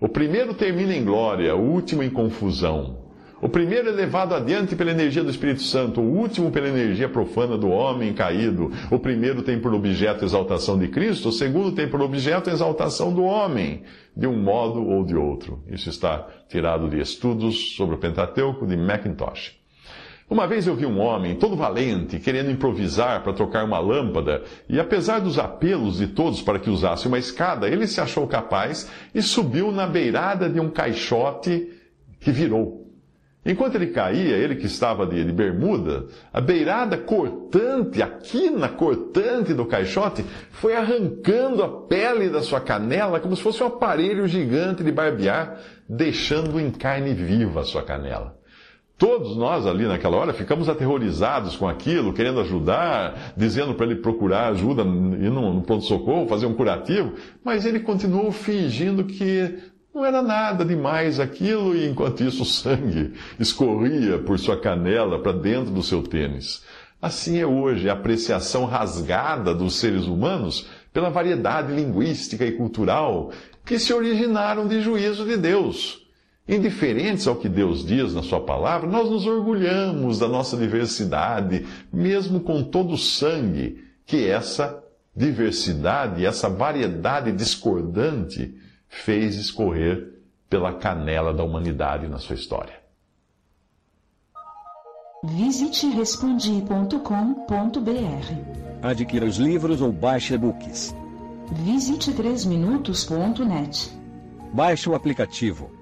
O 0.00 0.08
primeiro 0.08 0.54
termina 0.54 0.94
em 0.94 1.04
glória, 1.04 1.54
o 1.56 1.60
último 1.60 2.02
em 2.02 2.10
confusão. 2.10 3.02
O 3.40 3.48
primeiro 3.48 3.88
é 3.88 3.92
levado 3.92 4.36
adiante 4.36 4.76
pela 4.76 4.92
energia 4.92 5.24
do 5.24 5.30
Espírito 5.30 5.62
Santo, 5.62 6.00
o 6.00 6.18
último 6.18 6.52
pela 6.52 6.68
energia 6.68 7.08
profana 7.08 7.58
do 7.58 7.68
homem 7.68 8.12
caído. 8.12 8.70
O 8.88 9.00
primeiro 9.00 9.42
tem 9.42 9.58
por 9.58 9.74
objeto 9.74 10.22
a 10.22 10.24
exaltação 10.24 10.78
de 10.78 10.86
Cristo, 10.86 11.30
o 11.30 11.32
segundo 11.32 11.72
tem 11.72 11.88
por 11.88 12.00
objeto 12.00 12.48
a 12.48 12.52
exaltação 12.52 13.12
do 13.12 13.24
homem, 13.24 13.82
de 14.16 14.28
um 14.28 14.40
modo 14.40 14.86
ou 14.86 15.04
de 15.04 15.16
outro. 15.16 15.64
Isso 15.68 15.90
está 15.90 16.24
tirado 16.48 16.88
de 16.88 17.00
estudos 17.00 17.74
sobre 17.74 17.96
o 17.96 17.98
Pentateuco 17.98 18.64
de 18.64 18.76
Mackintosh. 18.76 19.61
Uma 20.32 20.46
vez 20.46 20.66
eu 20.66 20.74
vi 20.74 20.86
um 20.86 20.98
homem, 20.98 21.34
todo 21.34 21.54
valente, 21.54 22.18
querendo 22.18 22.50
improvisar 22.50 23.22
para 23.22 23.34
trocar 23.34 23.66
uma 23.66 23.78
lâmpada, 23.78 24.42
e 24.66 24.80
apesar 24.80 25.18
dos 25.18 25.38
apelos 25.38 25.98
de 25.98 26.06
todos 26.06 26.40
para 26.40 26.58
que 26.58 26.70
usasse 26.70 27.06
uma 27.06 27.18
escada, 27.18 27.68
ele 27.68 27.86
se 27.86 28.00
achou 28.00 28.26
capaz 28.26 28.90
e 29.14 29.20
subiu 29.20 29.70
na 29.70 29.86
beirada 29.86 30.48
de 30.48 30.58
um 30.58 30.70
caixote 30.70 31.70
que 32.18 32.32
virou. 32.32 32.90
Enquanto 33.44 33.74
ele 33.74 33.88
caía, 33.88 34.38
ele 34.38 34.56
que 34.56 34.64
estava 34.64 35.06
de, 35.06 35.22
de 35.22 35.32
bermuda, 35.32 36.06
a 36.32 36.40
beirada 36.40 36.96
cortante, 36.96 38.00
a 38.00 38.06
quina 38.06 38.70
cortante 38.70 39.52
do 39.52 39.66
caixote, 39.66 40.24
foi 40.50 40.74
arrancando 40.74 41.62
a 41.62 41.68
pele 41.68 42.30
da 42.30 42.40
sua 42.40 42.62
canela 42.62 43.20
como 43.20 43.36
se 43.36 43.42
fosse 43.42 43.62
um 43.62 43.66
aparelho 43.66 44.26
gigante 44.26 44.82
de 44.82 44.92
barbear, 44.92 45.60
deixando 45.86 46.58
em 46.58 46.70
carne 46.70 47.12
viva 47.12 47.60
a 47.60 47.64
sua 47.64 47.82
canela. 47.82 48.40
Todos 49.02 49.36
nós 49.36 49.66
ali 49.66 49.84
naquela 49.84 50.16
hora 50.16 50.32
ficamos 50.32 50.68
aterrorizados 50.68 51.56
com 51.56 51.68
aquilo, 51.68 52.12
querendo 52.12 52.38
ajudar, 52.38 53.32
dizendo 53.36 53.74
para 53.74 53.86
ele 53.86 53.96
procurar 53.96 54.50
ajuda, 54.50 54.82
ir 54.82 55.28
no, 55.28 55.60
pronto-socorro, 55.62 56.28
fazer 56.28 56.46
um 56.46 56.54
curativo, 56.54 57.14
mas 57.44 57.66
ele 57.66 57.80
continuou 57.80 58.30
fingindo 58.30 59.02
que 59.02 59.58
não 59.92 60.04
era 60.04 60.22
nada 60.22 60.64
demais 60.64 61.18
aquilo, 61.18 61.74
e 61.74 61.88
enquanto 61.88 62.22
isso 62.22 62.44
o 62.44 62.46
sangue 62.46 63.14
escorria 63.40 64.20
por 64.20 64.38
sua 64.38 64.56
canela 64.56 65.18
para 65.18 65.32
dentro 65.32 65.72
do 65.72 65.82
seu 65.82 66.04
tênis. 66.04 66.62
Assim 67.02 67.40
é 67.40 67.44
hoje 67.44 67.90
a 67.90 67.94
apreciação 67.94 68.66
rasgada 68.66 69.52
dos 69.52 69.80
seres 69.80 70.04
humanos 70.04 70.68
pela 70.92 71.10
variedade 71.10 71.72
linguística 71.72 72.46
e 72.46 72.52
cultural 72.52 73.32
que 73.66 73.80
se 73.80 73.92
originaram 73.92 74.68
de 74.68 74.80
juízo 74.80 75.24
de 75.24 75.36
Deus 75.36 76.01
Indiferentes 76.48 77.28
ao 77.28 77.36
que 77.36 77.48
Deus 77.48 77.86
diz 77.86 78.14
na 78.14 78.22
Sua 78.22 78.40
palavra, 78.40 78.88
nós 78.88 79.08
nos 79.08 79.26
orgulhamos 79.26 80.18
da 80.18 80.26
nossa 80.26 80.56
diversidade, 80.56 81.66
mesmo 81.92 82.40
com 82.40 82.64
todo 82.64 82.94
o 82.94 82.98
sangue 82.98 83.84
que 84.04 84.26
essa 84.28 84.82
diversidade, 85.14 86.26
essa 86.26 86.48
variedade 86.48 87.30
discordante 87.32 88.54
fez 88.88 89.36
escorrer 89.36 90.20
pela 90.50 90.74
canela 90.74 91.32
da 91.32 91.44
humanidade 91.44 92.08
na 92.08 92.18
sua 92.18 92.34
história. 92.34 92.74
Visite 95.24 95.86
respondi.com.br. 95.86 96.98
Adquira 98.82 99.24
os 99.24 99.36
livros 99.36 99.80
ou 99.80 99.92
baixe 99.92 100.34
e-books. 100.34 100.92
Visite 101.64 102.12
3minutos.net. 102.12 103.92
Baixe 104.52 104.88
o 104.88 104.94
aplicativo 104.94 105.81